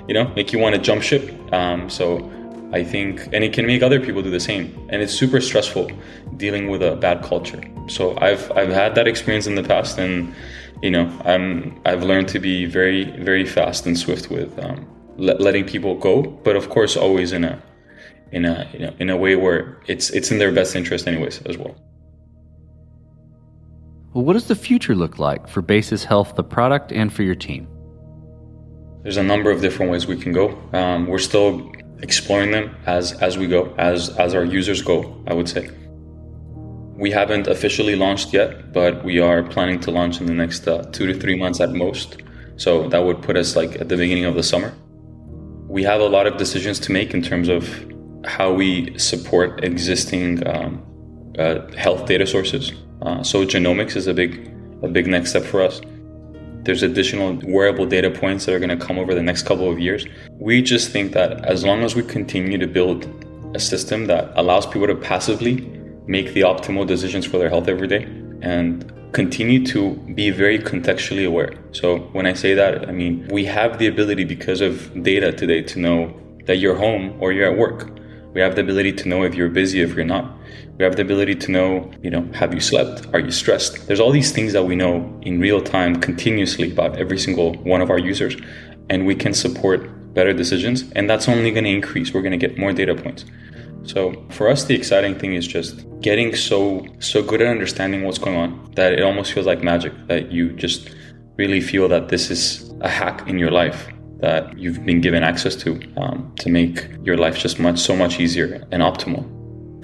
you 0.09 0.14
know, 0.14 0.26
make 0.35 0.52
you 0.52 0.59
want 0.59 0.74
to 0.74 0.81
jump 0.81 1.02
ship. 1.02 1.33
Um, 1.52 1.88
so 1.88 2.31
I 2.72 2.83
think, 2.83 3.26
and 3.33 3.44
it 3.44 3.52
can 3.52 3.64
make 3.64 3.83
other 3.83 4.00
people 4.00 4.22
do 4.22 4.31
the 4.31 4.40
same. 4.40 4.74
And 4.90 5.00
it's 5.02 5.14
super 5.14 5.40
stressful 5.40 5.90
dealing 6.37 6.68
with 6.68 6.83
a 6.83 6.96
bad 6.96 7.22
culture. 7.22 7.62
So 7.88 8.18
I've 8.18 8.50
I've 8.52 8.70
had 8.70 8.96
that 8.96 9.07
experience 9.07 9.46
in 9.46 9.55
the 9.55 9.62
past, 9.62 9.98
and 9.98 10.35
you 10.83 10.90
know, 10.90 11.07
I'm 11.24 11.81
I've 11.85 12.02
learned 12.02 12.29
to 12.29 12.40
be 12.40 12.64
very 12.64 13.05
very 13.22 13.46
fast 13.46 13.87
and 13.87 13.96
swift 13.96 14.31
with 14.31 14.59
um, 14.59 14.85
letting 15.16 15.64
people 15.64 15.94
go, 15.94 16.22
but 16.22 16.57
of 16.57 16.68
course 16.68 16.96
always 16.96 17.33
in 17.33 17.44
a 17.44 17.62
in 18.37 18.44
a 18.44 18.68
you 18.72 18.81
know, 18.81 18.94
in 18.99 19.09
a 19.11 19.16
way 19.16 19.35
where 19.35 19.61
it's 19.87 20.11
it's 20.11 20.31
in 20.31 20.38
their 20.38 20.53
best 20.53 20.77
interest 20.77 21.09
anyways 21.09 21.40
as 21.51 21.57
well. 21.57 21.75
Well, 24.12 24.25
what 24.25 24.35
does 24.35 24.49
the 24.53 24.61
future 24.68 24.94
look 24.94 25.18
like 25.18 25.49
for 25.49 25.62
Basis 25.62 26.05
Health, 26.05 26.37
the 26.37 26.44
product, 26.44 26.92
and 26.92 27.12
for 27.12 27.22
your 27.22 27.35
team? 27.35 27.66
There's 29.03 29.16
a 29.16 29.22
number 29.33 29.51
of 29.51 29.61
different 29.61 29.90
ways 29.92 30.07
we 30.07 30.16
can 30.16 30.33
go. 30.33 30.46
Um, 30.72 31.07
we're 31.07 31.27
still 31.33 31.72
exploring 32.03 32.51
them 32.51 32.77
as 32.87 33.12
as 33.29 33.38
we 33.38 33.46
go, 33.46 33.75
as 33.79 34.11
as 34.25 34.35
our 34.35 34.44
users 34.44 34.83
go. 34.83 34.96
I 35.27 35.35
would 35.35 35.49
say. 35.49 35.70
We 37.05 37.11
haven't 37.11 37.46
officially 37.46 37.94
launched 37.94 38.33
yet, 38.33 38.72
but 38.72 39.05
we 39.05 39.18
are 39.18 39.42
planning 39.42 39.81
to 39.81 39.90
launch 39.90 40.20
in 40.20 40.27
the 40.27 40.38
next 40.42 40.66
uh, 40.66 40.83
two 40.96 41.07
to 41.07 41.14
three 41.22 41.37
months 41.42 41.61
at 41.61 41.72
most. 41.72 42.22
So 42.57 42.88
that 42.88 43.03
would 43.07 43.20
put 43.20 43.37
us 43.37 43.55
like 43.55 43.72
at 43.83 43.88
the 43.90 43.96
beginning 43.96 44.25
of 44.25 44.35
the 44.35 44.42
summer 44.42 44.72
we 45.68 45.83
have 45.83 46.01
a 46.01 46.09
lot 46.16 46.27
of 46.27 46.37
decisions 46.37 46.79
to 46.79 46.92
make 46.92 47.12
in 47.12 47.22
terms 47.22 47.49
of 47.49 47.62
how 48.26 48.52
we 48.52 48.98
support 48.98 49.62
existing 49.64 50.46
um, 50.46 50.82
uh, 51.38 51.70
health 51.72 52.06
data 52.06 52.26
sources. 52.26 52.72
Uh, 53.02 53.22
so 53.22 53.44
genomics 53.44 53.96
is 53.96 54.06
a 54.06 54.14
big 54.14 54.52
a 54.82 54.88
big 54.88 55.06
next 55.06 55.30
step 55.30 55.44
for 55.44 55.62
us. 55.62 55.80
There's 56.64 56.82
additional 56.82 57.38
wearable 57.44 57.86
data 57.86 58.10
points 58.10 58.44
that 58.44 58.54
are 58.54 58.58
going 58.58 58.76
to 58.76 58.84
come 58.84 58.98
over 58.98 59.14
the 59.14 59.22
next 59.22 59.44
couple 59.44 59.70
of 59.70 59.78
years. 59.78 60.04
We 60.32 60.60
just 60.62 60.90
think 60.90 61.12
that 61.12 61.44
as 61.44 61.64
long 61.64 61.82
as 61.82 61.94
we 61.94 62.02
continue 62.02 62.58
to 62.58 62.66
build 62.66 63.08
a 63.54 63.60
system 63.60 64.06
that 64.06 64.32
allows 64.34 64.66
people 64.66 64.86
to 64.88 64.96
passively 64.96 65.60
make 66.06 66.34
the 66.34 66.42
optimal 66.42 66.86
decisions 66.86 67.24
for 67.24 67.38
their 67.38 67.48
health 67.48 67.68
every 67.68 67.88
day 67.88 68.04
and 68.42 68.92
continue 69.12 69.64
to 69.64 69.94
be 70.14 70.30
very 70.30 70.58
contextually 70.58 71.26
aware. 71.26 71.54
So 71.72 71.98
when 72.12 72.26
I 72.26 72.34
say 72.34 72.54
that, 72.54 72.88
I 72.88 72.92
mean 72.92 73.26
we 73.30 73.44
have 73.46 73.78
the 73.78 73.86
ability 73.86 74.24
because 74.24 74.60
of 74.60 75.02
data 75.02 75.32
today 75.32 75.62
to 75.62 75.78
know 75.78 76.14
that 76.44 76.56
you're 76.56 76.76
home 76.76 77.16
or 77.20 77.32
you're 77.32 77.50
at 77.50 77.56
work. 77.56 77.90
We 78.37 78.42
have 78.42 78.55
the 78.55 78.61
ability 78.61 78.92
to 78.92 79.09
know 79.09 79.22
if 79.22 79.35
you're 79.35 79.49
busy, 79.49 79.81
if 79.81 79.94
you're 79.94 80.05
not. 80.05 80.31
We 80.77 80.85
have 80.85 80.96
the 80.96 81.01
ability 81.01 81.37
to 81.37 81.51
know, 81.51 81.90
you 82.03 82.11
know, 82.11 82.31
have 82.35 82.53
you 82.53 82.61
slept? 82.61 83.07
Are 83.14 83.18
you 83.18 83.31
stressed? 83.31 83.87
There's 83.87 83.99
all 83.99 84.11
these 84.11 84.31
things 84.31 84.53
that 84.53 84.64
we 84.64 84.77
know 84.77 85.18
in 85.22 85.40
real 85.40 85.62
time 85.62 85.96
continuously 86.03 86.70
about 86.70 86.99
every 86.99 87.18
single 87.18 87.55
one 87.62 87.81
of 87.81 87.88
our 87.88 87.99
users. 87.99 88.37
And 88.90 89.07
we 89.07 89.14
can 89.14 89.33
support 89.33 90.12
better 90.12 90.35
decisions. 90.35 90.85
And 90.94 91.09
that's 91.09 91.31
only 91.31 91.51
going 91.51 91.64
to 91.64 91.70
increase. 91.70 92.12
We're 92.12 92.20
going 92.20 92.38
to 92.38 92.46
get 92.46 92.59
more 92.59 92.75
data 92.75 92.94
points. 92.94 93.25
So 93.85 94.22
for 94.29 94.51
us, 94.51 94.64
the 94.64 94.75
exciting 94.75 95.18
thing 95.18 95.33
is 95.33 95.46
just 95.46 95.87
getting 96.03 96.37
so 96.37 96.87
so 96.99 97.22
good 97.22 97.40
at 97.40 97.46
understanding 97.46 98.03
what's 98.05 98.18
going 98.18 98.37
on 98.37 98.70
that 98.75 98.92
it 98.92 99.03
almost 99.03 99.33
feels 99.33 99.46
like 99.46 99.62
magic. 99.62 99.94
That 100.09 100.31
you 100.31 100.53
just 100.53 100.94
really 101.38 101.62
feel 101.62 101.88
that 101.88 102.11
this 102.11 102.31
is 102.31 102.70
a 102.83 102.88
hack 102.90 103.27
in 103.27 103.38
your 103.38 103.51
life 103.51 103.88
that 104.18 104.59
you've 104.59 104.85
been 104.85 105.00
given 105.00 105.22
access 105.22 105.55
to 105.57 105.81
um, 105.96 106.33
to 106.37 106.48
make 106.48 106.88
your 107.02 107.16
life 107.16 107.38
just 107.38 107.59
much 107.59 107.79
so 107.79 107.94
much 107.94 108.18
easier 108.18 108.66
and 108.70 108.83
optimal. 108.83 109.24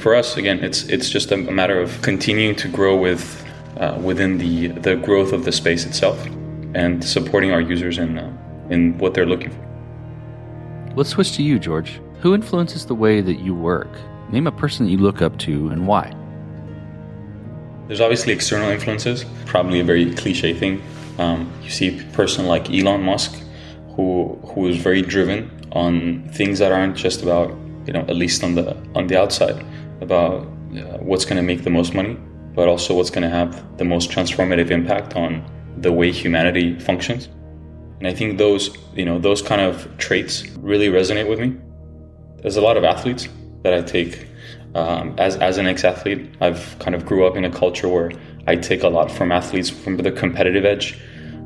For 0.00 0.14
us, 0.14 0.36
again, 0.36 0.60
it's 0.60 0.84
it's 0.84 1.08
just 1.10 1.30
a, 1.32 1.36
matter 1.36 1.80
of 1.80 2.00
continuing 2.02 2.56
to 2.56 2.68
grow 2.68 2.96
with 2.96 3.44
uh, 3.76 3.98
within 4.02 4.38
the 4.38 4.68
the 4.68 4.96
growth 4.96 5.32
of 5.32 5.44
the 5.44 5.52
space 5.52 5.84
itself 5.84 6.24
and 6.74 7.04
supporting 7.04 7.52
our 7.52 7.60
users 7.60 7.98
in 7.98 8.18
uh, 8.18 8.36
in 8.70 8.96
what 8.98 9.14
they're 9.14 9.26
looking 9.26 9.50
for. 9.50 10.92
Let's 10.96 11.10
switch 11.10 11.32
to 11.36 11.42
you, 11.42 11.58
George. 11.58 12.00
Who 12.20 12.34
influences 12.34 12.86
the 12.86 12.94
way 12.94 13.20
that 13.20 13.40
you 13.40 13.54
work? 13.54 13.88
Name 14.30 14.46
a 14.46 14.52
person 14.52 14.86
that 14.86 14.92
you 14.92 14.98
look 14.98 15.20
up 15.20 15.38
to 15.40 15.68
and 15.68 15.86
why. 15.86 16.14
There's 17.86 18.00
obviously 18.00 18.32
external 18.32 18.70
influences, 18.70 19.24
probably 19.44 19.80
a 19.80 19.84
very 19.84 20.14
cliche 20.14 20.54
thing. 20.54 20.82
Um, 21.18 21.52
you 21.62 21.70
see 21.70 21.98
a 21.98 22.02
person 22.12 22.46
like 22.46 22.70
Elon 22.70 23.02
Musk, 23.02 23.34
who 23.94 24.38
who 24.46 24.68
is 24.68 24.76
very 24.76 25.02
driven 25.02 25.50
on 25.72 26.28
things 26.30 26.58
that 26.58 26.72
aren't 26.72 26.96
just 26.96 27.22
about 27.22 27.50
you 27.86 27.92
know 27.92 28.00
at 28.00 28.16
least 28.16 28.42
on 28.44 28.54
the 28.54 28.76
on 28.94 29.06
the 29.06 29.18
outside 29.18 29.64
about 30.00 30.44
uh, 30.76 30.98
what's 30.98 31.24
going 31.24 31.36
to 31.36 31.42
make 31.42 31.62
the 31.64 31.70
most 31.70 31.94
money, 31.94 32.16
but 32.54 32.68
also 32.68 32.94
what's 32.94 33.10
going 33.10 33.22
to 33.22 33.28
have 33.30 33.78
the 33.78 33.84
most 33.84 34.10
transformative 34.10 34.70
impact 34.70 35.14
on 35.16 35.44
the 35.78 35.92
way 35.92 36.10
humanity 36.10 36.78
functions. 36.78 37.28
And 37.98 38.06
I 38.06 38.14
think 38.14 38.38
those 38.38 38.76
you 38.94 39.04
know 39.04 39.18
those 39.18 39.42
kind 39.42 39.60
of 39.60 39.86
traits 39.98 40.46
really 40.58 40.88
resonate 40.88 41.28
with 41.28 41.40
me 41.40 41.56
there's 42.42 42.56
a 42.56 42.60
lot 42.60 42.76
of 42.76 42.84
athletes 42.84 43.28
that 43.62 43.72
I 43.72 43.80
take 43.82 44.26
um, 44.74 45.14
as 45.18 45.36
as 45.36 45.58
an 45.58 45.66
ex-athlete. 45.66 46.34
I've 46.40 46.76
kind 46.80 46.94
of 46.94 47.06
grew 47.06 47.24
up 47.24 47.36
in 47.36 47.44
a 47.44 47.50
culture 47.50 47.88
where 47.88 48.10
I 48.46 48.56
take 48.56 48.82
a 48.82 48.88
lot 48.88 49.10
from 49.10 49.32
athletes 49.32 49.70
from 49.70 49.96
the 49.96 50.10
competitive 50.10 50.64
edge, 50.64 50.98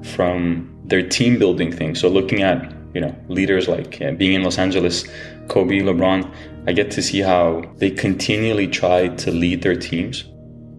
from 0.03 0.75
their 0.89 1.07
team 1.07 1.39
building 1.39 1.73
thing. 1.73 1.95
So 1.95 2.09
looking 2.09 2.43
at 2.43 2.73
you 2.95 3.01
know 3.01 3.15
leaders 3.29 3.69
like 3.69 4.01
uh, 4.01 4.13
being 4.13 4.33
in 4.35 4.43
Los 4.43 4.59
Angeles, 4.59 5.05
Kobe, 5.49 5.81
LeBron, 5.81 6.33
I 6.67 6.73
get 6.73 6.91
to 6.93 7.03
see 7.03 7.21
how 7.21 7.63
they 7.77 7.91
continually 7.91 8.69
try 8.69 9.09
to 9.09 9.31
lead 9.31 9.63
their 9.63 9.77
teams. 9.77 10.25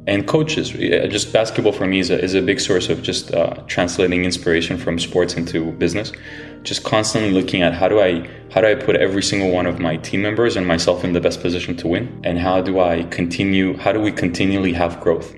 And 0.07 0.25
coaches 0.25 0.69
just 0.69 1.33
basketball 1.33 1.73
for 1.73 1.85
me 1.85 1.99
is 1.99 2.09
a, 2.09 2.17
is 2.23 2.33
a 2.33 2.41
big 2.41 2.61
source 2.61 2.87
of 2.87 3.03
just 3.03 3.33
uh, 3.33 3.55
translating 3.67 4.23
inspiration 4.23 4.77
from 4.77 4.97
sports 4.99 5.33
into 5.33 5.73
business. 5.73 6.13
Just 6.63 6.85
constantly 6.85 7.31
looking 7.31 7.61
at 7.61 7.73
how 7.73 7.89
do 7.89 7.99
i 7.99 8.27
how 8.51 8.61
do 8.61 8.67
i 8.67 8.75
put 8.75 8.95
every 8.95 9.21
single 9.21 9.51
one 9.51 9.65
of 9.65 9.79
my 9.79 9.97
team 9.97 10.21
members 10.21 10.55
and 10.55 10.65
myself 10.65 11.03
in 11.03 11.11
the 11.11 11.19
best 11.19 11.41
position 11.41 11.75
to 11.77 11.87
win? 11.89 12.21
And 12.23 12.39
how 12.39 12.61
do 12.61 12.79
i 12.79 13.03
continue 13.03 13.77
how 13.77 13.91
do 13.91 13.99
we 13.99 14.11
continually 14.11 14.71
have 14.73 14.99
growth? 15.01 15.35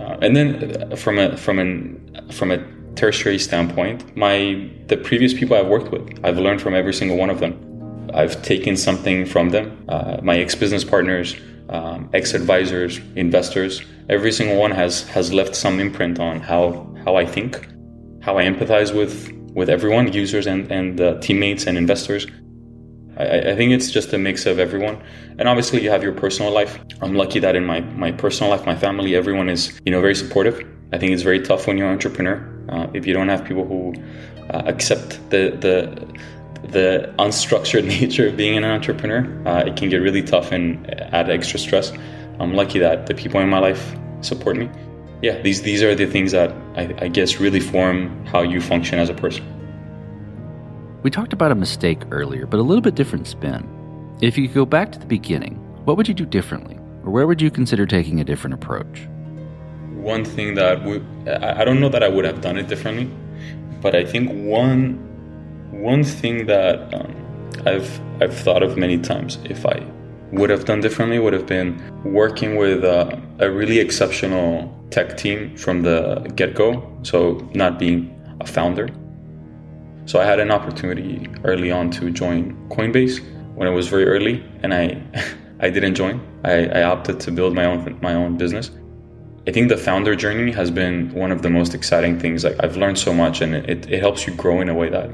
Uh, 0.00 0.16
and 0.22 0.34
then 0.34 0.48
uh, 0.92 0.96
from 0.96 1.18
a 1.18 1.36
from 1.36 1.58
an 1.58 1.76
from 2.32 2.50
a 2.50 2.58
tertiary 2.96 3.38
standpoint 3.38 4.16
my 4.16 4.70
the 4.86 4.96
previous 4.96 5.32
people 5.34 5.56
i've 5.56 5.66
worked 5.66 5.90
with 5.90 6.18
i've 6.24 6.38
learned 6.38 6.60
from 6.60 6.74
every 6.74 6.94
single 6.94 7.16
one 7.16 7.30
of 7.30 7.40
them 7.40 7.52
i've 8.14 8.40
taken 8.42 8.76
something 8.76 9.26
from 9.26 9.50
them 9.50 9.84
uh, 9.88 10.18
my 10.22 10.38
ex-business 10.38 10.84
partners 10.84 11.36
um, 11.68 12.10
ex-advisors, 12.12 13.00
investors. 13.16 13.82
Every 14.08 14.32
single 14.32 14.56
one 14.56 14.70
has 14.70 15.02
has 15.08 15.32
left 15.32 15.56
some 15.56 15.80
imprint 15.80 16.20
on 16.20 16.40
how 16.40 16.86
how 17.04 17.16
I 17.16 17.26
think, 17.26 17.66
how 18.20 18.38
I 18.38 18.44
empathize 18.44 18.94
with 18.94 19.32
with 19.54 19.68
everyone, 19.70 20.12
users 20.12 20.46
and 20.46 20.70
and 20.70 21.00
uh, 21.00 21.18
teammates 21.20 21.66
and 21.66 21.78
investors. 21.78 22.26
I, 23.16 23.52
I, 23.52 23.56
think 23.56 23.70
it's 23.70 23.92
just 23.92 24.12
a 24.12 24.18
mix 24.18 24.44
of 24.44 24.58
everyone, 24.58 25.00
and 25.38 25.48
obviously 25.48 25.80
you 25.80 25.88
have 25.90 26.02
your 26.02 26.12
personal 26.12 26.52
life. 26.52 26.80
I'm 27.00 27.14
lucky 27.14 27.38
that 27.40 27.56
in 27.56 27.64
my 27.64 27.80
my 27.80 28.12
personal 28.12 28.50
life, 28.50 28.66
my 28.66 28.76
family, 28.76 29.14
everyone 29.14 29.48
is 29.48 29.80
you 29.84 29.92
know 29.92 30.00
very 30.00 30.14
supportive. 30.14 30.60
I 30.92 30.98
think 30.98 31.12
it's 31.12 31.22
very 31.22 31.40
tough 31.40 31.66
when 31.66 31.78
you're 31.78 31.88
an 31.88 31.92
entrepreneur 31.92 32.54
uh, 32.68 32.86
if 32.94 33.06
you 33.06 33.12
don't 33.12 33.28
have 33.28 33.44
people 33.44 33.66
who 33.66 33.94
uh, 34.50 34.62
accept 34.66 35.18
the 35.30 35.56
the 35.60 36.06
the 36.68 37.12
unstructured 37.18 37.84
nature 38.00 38.28
of 38.28 38.36
being 38.36 38.56
an 38.56 38.64
entrepreneur, 38.64 39.20
uh, 39.46 39.64
it 39.66 39.76
can 39.76 39.88
get 39.88 39.98
really 39.98 40.22
tough 40.22 40.52
and 40.52 40.88
add 41.12 41.28
extra 41.30 41.58
stress. 41.58 41.92
I'm 42.40 42.54
lucky 42.54 42.78
that 42.78 43.06
the 43.06 43.14
people 43.14 43.40
in 43.40 43.48
my 43.48 43.58
life 43.58 43.94
support 44.22 44.56
me. 44.56 44.70
Yeah, 45.22 45.40
these 45.42 45.62
these 45.62 45.82
are 45.82 45.94
the 45.94 46.06
things 46.06 46.32
that 46.32 46.52
I, 46.76 46.94
I 46.98 47.08
guess 47.08 47.38
really 47.38 47.60
form 47.60 48.24
how 48.26 48.42
you 48.42 48.60
function 48.60 48.98
as 48.98 49.08
a 49.08 49.14
person. 49.14 49.44
We 51.02 51.10
talked 51.10 51.34
about 51.34 51.52
a 51.52 51.54
mistake 51.54 52.00
earlier, 52.10 52.46
but 52.46 52.58
a 52.58 52.62
little 52.62 52.80
bit 52.80 52.94
different 52.94 53.26
spin. 53.26 53.68
If 54.22 54.38
you 54.38 54.46
could 54.48 54.54
go 54.54 54.64
back 54.64 54.90
to 54.92 54.98
the 54.98 55.06
beginning, 55.06 55.56
what 55.84 55.98
would 55.98 56.08
you 56.08 56.14
do 56.14 56.24
differently? 56.24 56.78
Or 57.04 57.10
where 57.10 57.26
would 57.26 57.42
you 57.42 57.50
consider 57.50 57.84
taking 57.84 58.20
a 58.20 58.24
different 58.24 58.54
approach? 58.54 59.06
One 60.04 60.22
thing 60.22 60.54
that 60.56 60.84
would, 60.84 61.02
I 61.26 61.64
don't 61.64 61.80
know 61.80 61.88
that 61.88 62.02
I 62.02 62.08
would 62.08 62.26
have 62.26 62.42
done 62.42 62.58
it 62.58 62.68
differently, 62.68 63.08
but 63.80 63.94
I 63.94 64.04
think 64.04 64.30
one 64.30 65.00
one 65.70 66.04
thing 66.04 66.46
that 66.46 66.92
um, 66.94 67.10
I've 67.64 67.90
I've 68.20 68.36
thought 68.36 68.62
of 68.62 68.76
many 68.76 68.98
times 68.98 69.38
if 69.44 69.64
I 69.64 69.82
would 70.32 70.50
have 70.50 70.66
done 70.66 70.80
differently 70.82 71.18
would 71.18 71.32
have 71.32 71.46
been 71.46 71.70
working 72.04 72.56
with 72.56 72.84
uh, 72.84 73.16
a 73.38 73.50
really 73.50 73.78
exceptional 73.78 74.48
tech 74.90 75.16
team 75.16 75.56
from 75.56 75.82
the 75.82 76.20
get-go. 76.36 76.68
So 77.02 77.48
not 77.54 77.78
being 77.78 77.98
a 78.40 78.46
founder. 78.46 78.88
So 80.06 80.20
i 80.20 80.24
had 80.26 80.38
an 80.38 80.50
opportunity 80.50 81.26
early 81.44 81.70
on 81.70 81.90
to 81.92 82.10
join 82.10 82.40
coinbase 82.68 83.16
when 83.54 83.66
it 83.66 83.74
was 83.80 83.88
very 83.88 84.04
early 84.04 84.44
and 84.62 84.74
i 84.74 84.84
i 85.66 85.70
didn't 85.70 85.94
join. 85.94 86.20
I, 86.44 86.56
I 86.78 86.82
opted 86.82 87.20
to 87.20 87.30
build 87.30 87.54
my 87.54 87.64
own 87.64 87.98
my 88.02 88.14
own 88.14 88.36
business 88.36 88.70
I 89.46 89.50
think 89.52 89.68
the 89.68 89.76
founder 89.76 90.16
journey 90.16 90.52
has 90.52 90.70
been 90.70 91.12
one 91.12 91.30
of 91.30 91.42
the 91.42 91.50
most 91.50 91.74
exciting 91.74 92.18
things. 92.18 92.44
Like 92.44 92.56
I've 92.60 92.76
learned 92.76 92.98
so 92.98 93.12
much, 93.12 93.42
and 93.42 93.54
it, 93.54 93.90
it 93.90 94.00
helps 94.00 94.26
you 94.26 94.34
grow 94.34 94.60
in 94.62 94.70
a 94.70 94.74
way 94.74 94.88
that 94.88 95.10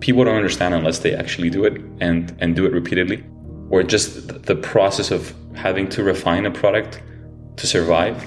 people 0.00 0.24
don't 0.24 0.34
understand 0.36 0.74
unless 0.74 0.98
they 0.98 1.14
actually 1.14 1.50
do 1.50 1.64
it 1.64 1.80
and 2.00 2.34
and 2.40 2.56
do 2.56 2.66
it 2.66 2.72
repeatedly, 2.72 3.24
or 3.70 3.82
just 3.84 4.42
the 4.42 4.56
process 4.56 5.12
of 5.12 5.32
having 5.54 5.88
to 5.90 6.02
refine 6.02 6.46
a 6.46 6.50
product 6.50 7.00
to 7.56 7.66
survive. 7.66 8.26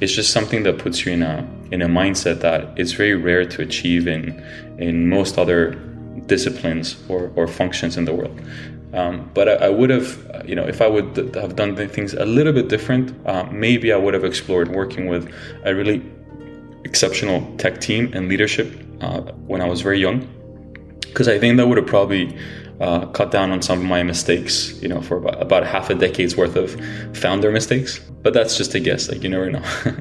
It's 0.00 0.12
just 0.12 0.32
something 0.32 0.62
that 0.62 0.78
puts 0.78 1.04
you 1.04 1.12
in 1.12 1.22
a 1.22 1.46
in 1.72 1.82
a 1.82 1.88
mindset 1.88 2.40
that 2.40 2.78
it's 2.78 2.92
very 2.92 3.14
rare 3.14 3.44
to 3.44 3.62
achieve 3.62 4.06
in 4.06 4.40
in 4.78 5.08
most 5.08 5.36
other 5.36 5.72
disciplines 6.26 6.96
or, 7.08 7.32
or 7.34 7.48
functions 7.48 7.96
in 7.96 8.04
the 8.04 8.14
world. 8.14 8.40
Um, 8.92 9.30
but 9.34 9.48
I, 9.48 9.66
I, 9.66 9.68
would 9.68 9.90
have, 9.90 10.44
you 10.44 10.56
know, 10.56 10.66
if 10.66 10.80
I 10.80 10.88
would 10.88 11.16
have 11.34 11.54
done 11.54 11.76
things 11.88 12.12
a 12.14 12.24
little 12.24 12.52
bit 12.52 12.68
different, 12.68 13.14
uh, 13.26 13.44
maybe 13.44 13.92
I 13.92 13.96
would 13.96 14.14
have 14.14 14.24
explored 14.24 14.68
working 14.68 15.06
with 15.06 15.32
a 15.64 15.74
really 15.74 16.02
exceptional 16.84 17.56
tech 17.56 17.80
team 17.80 18.10
and 18.14 18.28
leadership 18.28 18.74
uh, 19.00 19.20
when 19.46 19.60
I 19.60 19.68
was 19.68 19.80
very 19.80 20.00
young, 20.00 20.28
because 21.00 21.28
I 21.28 21.38
think 21.38 21.56
that 21.58 21.68
would 21.68 21.78
have 21.78 21.86
probably 21.86 22.36
uh, 22.80 23.06
cut 23.06 23.30
down 23.30 23.52
on 23.52 23.62
some 23.62 23.78
of 23.78 23.84
my 23.84 24.02
mistakes, 24.02 24.80
you 24.82 24.88
know, 24.88 25.00
for 25.02 25.18
about, 25.18 25.40
about 25.40 25.66
half 25.66 25.90
a 25.90 25.94
decade's 25.94 26.36
worth 26.36 26.56
of 26.56 26.76
founder 27.16 27.52
mistakes. 27.52 28.00
But 28.22 28.34
that's 28.34 28.56
just 28.56 28.74
a 28.74 28.80
guess, 28.80 29.08
like 29.08 29.22
you 29.22 29.28
never 29.28 29.50
know. 29.50 29.62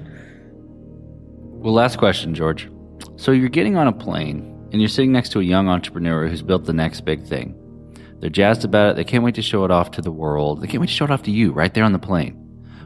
well, 1.61 1.73
last 1.73 1.97
question, 1.97 2.33
George. 2.33 2.69
So 3.17 3.31
you're 3.31 3.49
getting 3.49 3.75
on 3.75 3.87
a 3.87 3.91
plane 3.91 4.55
and 4.71 4.81
you're 4.81 4.89
sitting 4.89 5.11
next 5.11 5.29
to 5.33 5.39
a 5.39 5.43
young 5.43 5.67
entrepreneur 5.67 6.27
who's 6.27 6.41
built 6.41 6.65
the 6.65 6.73
next 6.73 7.01
big 7.01 7.23
thing. 7.25 7.58
They're 8.19 8.29
jazzed 8.29 8.65
about 8.65 8.91
it. 8.91 8.95
They 8.97 9.03
can't 9.03 9.23
wait 9.23 9.35
to 9.35 9.41
show 9.41 9.63
it 9.65 9.71
off 9.71 9.91
to 9.91 10.01
the 10.01 10.11
world. 10.11 10.61
They 10.61 10.67
can't 10.67 10.81
wait 10.81 10.87
to 10.87 10.93
show 10.93 11.05
it 11.05 11.11
off 11.11 11.23
to 11.23 11.31
you 11.31 11.51
right 11.51 11.73
there 11.73 11.83
on 11.83 11.93
the 11.93 11.99
plane. 11.99 12.35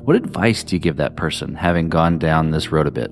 What 0.01 0.15
advice 0.15 0.63
do 0.63 0.75
you 0.75 0.79
give 0.79 0.97
that 0.97 1.15
person 1.15 1.55
having 1.55 1.89
gone 1.89 2.19
down 2.19 2.51
this 2.51 2.71
road 2.71 2.87
a 2.87 2.91
bit? 2.91 3.11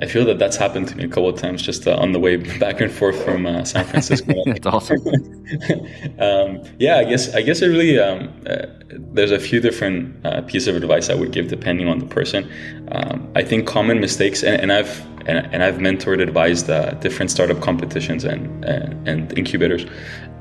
I 0.00 0.06
feel 0.06 0.26
that 0.26 0.38
that's 0.38 0.56
happened 0.56 0.88
to 0.88 0.96
me 0.96 1.04
a 1.04 1.08
couple 1.08 1.28
of 1.28 1.38
times 1.40 1.62
just 1.62 1.86
uh, 1.86 1.96
on 1.96 2.12
the 2.12 2.18
way 2.18 2.36
back 2.36 2.80
and 2.80 2.92
forth 2.92 3.22
from 3.24 3.46
uh, 3.46 3.64
San 3.64 3.84
Francisco. 3.84 4.34
that's 4.46 4.66
awesome. 4.66 4.98
um, 6.18 6.62
yeah, 6.78 6.96
I 6.98 7.04
guess 7.04 7.34
I 7.34 7.40
guess 7.40 7.62
it 7.62 7.68
really 7.68 7.98
um, 7.98 8.30
uh, 8.46 8.66
there's 8.90 9.30
a 9.30 9.38
few 9.38 9.60
different 9.60 10.24
uh, 10.26 10.42
pieces 10.42 10.68
of 10.68 10.76
advice 10.76 11.08
I 11.08 11.14
would 11.14 11.32
give 11.32 11.48
depending 11.48 11.88
on 11.88 11.98
the 11.98 12.06
person. 12.06 12.50
Um, 12.92 13.30
I 13.34 13.42
think 13.42 13.66
common 13.66 14.00
mistakes, 14.00 14.42
and, 14.42 14.60
and 14.60 14.72
I've 14.72 15.00
and, 15.26 15.46
and, 15.52 15.62
I've 15.62 15.76
mentored, 15.76 16.22
advised 16.22 16.68
uh, 16.68 16.90
different 16.94 17.30
startup 17.30 17.60
competitions 17.60 18.24
and 18.24 18.64
and, 18.66 19.08
and 19.08 19.38
incubators. 19.38 19.86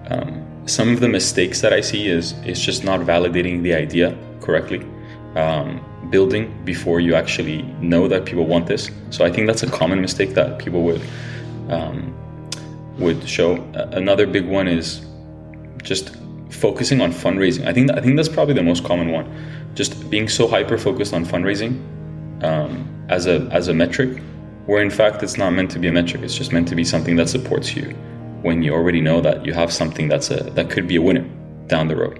Um, 0.09 0.54
some 0.65 0.93
of 0.93 0.99
the 0.99 1.07
mistakes 1.07 1.61
that 1.61 1.73
I 1.73 1.81
see 1.81 2.07
is 2.07 2.33
is 2.45 2.59
just 2.59 2.83
not 2.83 3.01
validating 3.01 3.61
the 3.61 3.73
idea 3.73 4.17
correctly. 4.41 4.85
Um, 5.35 5.81
building 6.09 6.53
before 6.63 6.99
you 6.99 7.15
actually 7.15 7.63
know 7.81 8.07
that 8.07 8.25
people 8.25 8.45
want 8.45 8.67
this. 8.67 8.91
So 9.09 9.25
I 9.25 9.31
think 9.31 9.47
that's 9.47 9.63
a 9.63 9.69
common 9.69 9.99
mistake 10.01 10.33
that 10.35 10.59
people 10.59 10.81
would 10.83 11.01
um, 11.69 12.13
would 12.99 13.27
show. 13.27 13.55
Another 13.73 14.25
big 14.25 14.47
one 14.47 14.67
is 14.67 15.05
just 15.83 16.15
focusing 16.49 17.01
on 17.01 17.11
fundraising. 17.11 17.67
I 17.67 17.73
think 17.73 17.91
I 17.91 18.01
think 18.01 18.15
that's 18.15 18.29
probably 18.29 18.53
the 18.53 18.63
most 18.63 18.83
common 18.83 19.11
one. 19.11 19.25
Just 19.73 20.09
being 20.09 20.29
so 20.29 20.47
hyper 20.47 20.77
focused 20.77 21.13
on 21.13 21.25
fundraising 21.25 21.73
um, 22.43 22.87
as 23.09 23.27
a 23.27 23.47
as 23.51 23.67
a 23.67 23.73
metric, 23.73 24.19
where 24.65 24.81
in 24.81 24.89
fact 24.89 25.21
it's 25.21 25.37
not 25.37 25.51
meant 25.51 25.69
to 25.71 25.79
be 25.79 25.87
a 25.87 25.91
metric. 25.91 26.23
It's 26.23 26.35
just 26.35 26.51
meant 26.51 26.67
to 26.69 26.75
be 26.75 26.83
something 26.83 27.15
that 27.17 27.29
supports 27.29 27.75
you 27.75 27.95
when 28.45 28.61
you 28.61 28.71
already 28.71 29.01
know 29.01 29.21
that 29.21 29.43
you 29.43 29.53
have 29.53 29.73
something 29.73 30.07
that's 30.07 30.29
a 30.29 30.39
that 30.57 30.69
could 30.69 30.87
be 30.87 30.97
a 30.97 31.01
winner 31.01 31.25
down 31.73 31.87
the 31.87 31.97
road. 32.03 32.17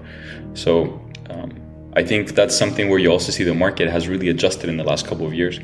So 0.54 0.70
um, 1.30 1.50
I 2.00 2.02
think 2.02 2.34
that's 2.34 2.56
something 2.62 2.90
where 2.90 2.98
you 2.98 3.10
also 3.10 3.30
see 3.30 3.44
the 3.44 3.54
market 3.54 3.88
has 3.88 4.08
really 4.08 4.28
adjusted 4.28 4.68
in 4.68 4.76
the 4.76 4.84
last 4.84 5.06
couple 5.06 5.24
of 5.24 5.32
years. 5.32 5.60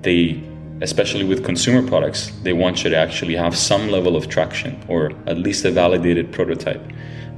They, 0.00 0.42
especially 0.80 1.24
with 1.24 1.44
consumer 1.44 1.86
products, 1.86 2.32
they 2.42 2.54
want 2.54 2.82
you 2.82 2.90
to 2.90 2.96
actually 2.96 3.36
have 3.36 3.54
some 3.56 3.90
level 3.90 4.16
of 4.16 4.28
traction 4.28 4.82
or 4.88 5.12
at 5.26 5.36
least 5.36 5.64
a 5.66 5.70
validated 5.70 6.32
prototype 6.32 6.84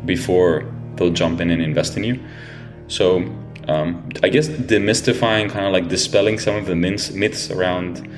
before 0.04 0.72
they'll 0.94 1.16
jump 1.22 1.40
in 1.40 1.50
and 1.50 1.60
invest 1.60 1.96
in 1.96 2.04
you. 2.04 2.16
So 2.86 3.06
um, 3.66 4.08
I 4.22 4.28
guess 4.28 4.46
demystifying, 4.48 5.50
kind 5.50 5.66
of 5.66 5.72
like 5.72 5.88
dispelling 5.88 6.38
some 6.38 6.54
of 6.54 6.66
the 6.66 6.76
myths, 6.76 7.10
myths 7.10 7.50
around 7.50 8.08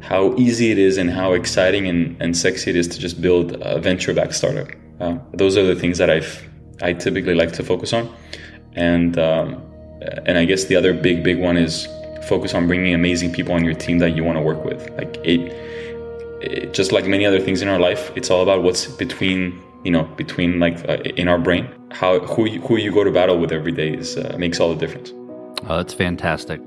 how 0.00 0.34
easy 0.36 0.70
it 0.70 0.78
is 0.78 0.98
and 0.98 1.10
how 1.10 1.32
exciting 1.32 1.86
and, 1.86 2.16
and 2.20 2.36
sexy 2.36 2.70
it 2.70 2.76
is 2.76 2.88
to 2.88 2.98
just 2.98 3.20
build 3.20 3.56
a 3.60 3.78
venture-backed 3.78 4.34
startup. 4.34 4.68
Uh, 5.00 5.18
those 5.34 5.56
are 5.56 5.64
the 5.64 5.74
things 5.74 5.98
that 5.98 6.10
I've 6.10 6.46
I 6.82 6.94
typically 6.94 7.34
like 7.34 7.52
to 7.52 7.62
focus 7.62 7.92
on 7.92 8.14
and 8.74 9.18
um, 9.18 9.62
and 10.26 10.38
I 10.38 10.44
guess 10.44 10.64
the 10.64 10.76
other 10.76 10.94
big 10.94 11.22
big 11.22 11.38
one 11.38 11.56
is 11.56 11.86
focus 12.22 12.54
on 12.54 12.66
bringing 12.66 12.94
amazing 12.94 13.32
people 13.32 13.54
on 13.54 13.64
your 13.64 13.74
team 13.74 13.98
that 13.98 14.14
you 14.16 14.24
want 14.24 14.36
to 14.36 14.42
work 14.42 14.64
with. 14.64 14.88
Like 14.90 15.16
it, 15.24 15.40
it, 16.42 16.74
just 16.74 16.92
like 16.92 17.06
many 17.06 17.26
other 17.26 17.40
things 17.40 17.62
in 17.62 17.68
our 17.68 17.78
life, 17.78 18.12
it's 18.16 18.30
all 18.30 18.42
about 18.42 18.62
what's 18.62 18.86
between 18.86 19.60
you 19.84 19.90
know 19.90 20.04
between 20.16 20.60
like 20.60 20.76
uh, 20.88 20.98
in 21.16 21.28
our 21.28 21.38
brain. 21.38 21.68
How 21.90 22.20
who 22.20 22.46
you, 22.46 22.60
who 22.62 22.76
you 22.76 22.92
go 22.92 23.04
to 23.04 23.10
battle 23.10 23.38
with 23.38 23.52
every 23.52 23.72
day 23.72 23.92
is 23.92 24.16
uh, 24.16 24.36
makes 24.38 24.60
all 24.60 24.72
the 24.74 24.86
difference. 24.86 25.12
Oh, 25.68 25.76
that's 25.76 25.94
fantastic. 25.94 26.60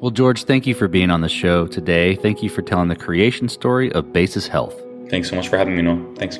Well, 0.00 0.12
George, 0.12 0.44
thank 0.44 0.64
you 0.64 0.74
for 0.74 0.86
being 0.86 1.10
on 1.10 1.22
the 1.22 1.28
show 1.28 1.66
today. 1.66 2.14
Thank 2.14 2.40
you 2.40 2.48
for 2.48 2.62
telling 2.62 2.86
the 2.86 2.94
creation 2.94 3.48
story 3.48 3.90
of 3.92 4.12
Basis 4.12 4.46
Health. 4.46 4.80
Thanks 5.10 5.28
so 5.28 5.34
much 5.34 5.48
for 5.48 5.58
having 5.58 5.74
me, 5.74 5.82
Noah. 5.82 6.14
Thanks. 6.14 6.36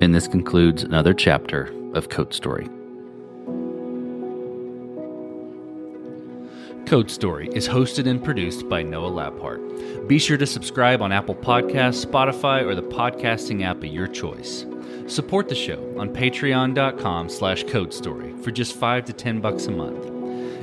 And 0.00 0.14
this 0.14 0.28
concludes 0.28 0.84
another 0.84 1.14
chapter 1.14 1.74
of 1.94 2.10
Code 2.10 2.32
Story. 2.32 2.68
Code 6.86 7.10
Story 7.10 7.48
is 7.48 7.68
hosted 7.68 8.08
and 8.08 8.22
produced 8.22 8.68
by 8.68 8.84
Noah 8.84 9.10
Labhart. 9.10 10.06
Be 10.06 10.20
sure 10.20 10.36
to 10.36 10.46
subscribe 10.46 11.02
on 11.02 11.10
Apple 11.10 11.34
Podcasts, 11.34 12.06
Spotify, 12.06 12.62
or 12.62 12.76
the 12.76 12.82
podcasting 12.82 13.64
app 13.64 13.78
of 13.78 13.86
your 13.86 14.06
choice. 14.06 14.64
Support 15.08 15.48
the 15.48 15.56
show 15.56 15.92
on 15.98 16.10
patreon.com 16.10 17.28
slash 17.30 17.64
codestory 17.64 18.40
for 18.44 18.52
just 18.52 18.76
5 18.76 19.06
to 19.06 19.12
10 19.12 19.40
bucks 19.40 19.66
a 19.66 19.72
month. 19.72 20.17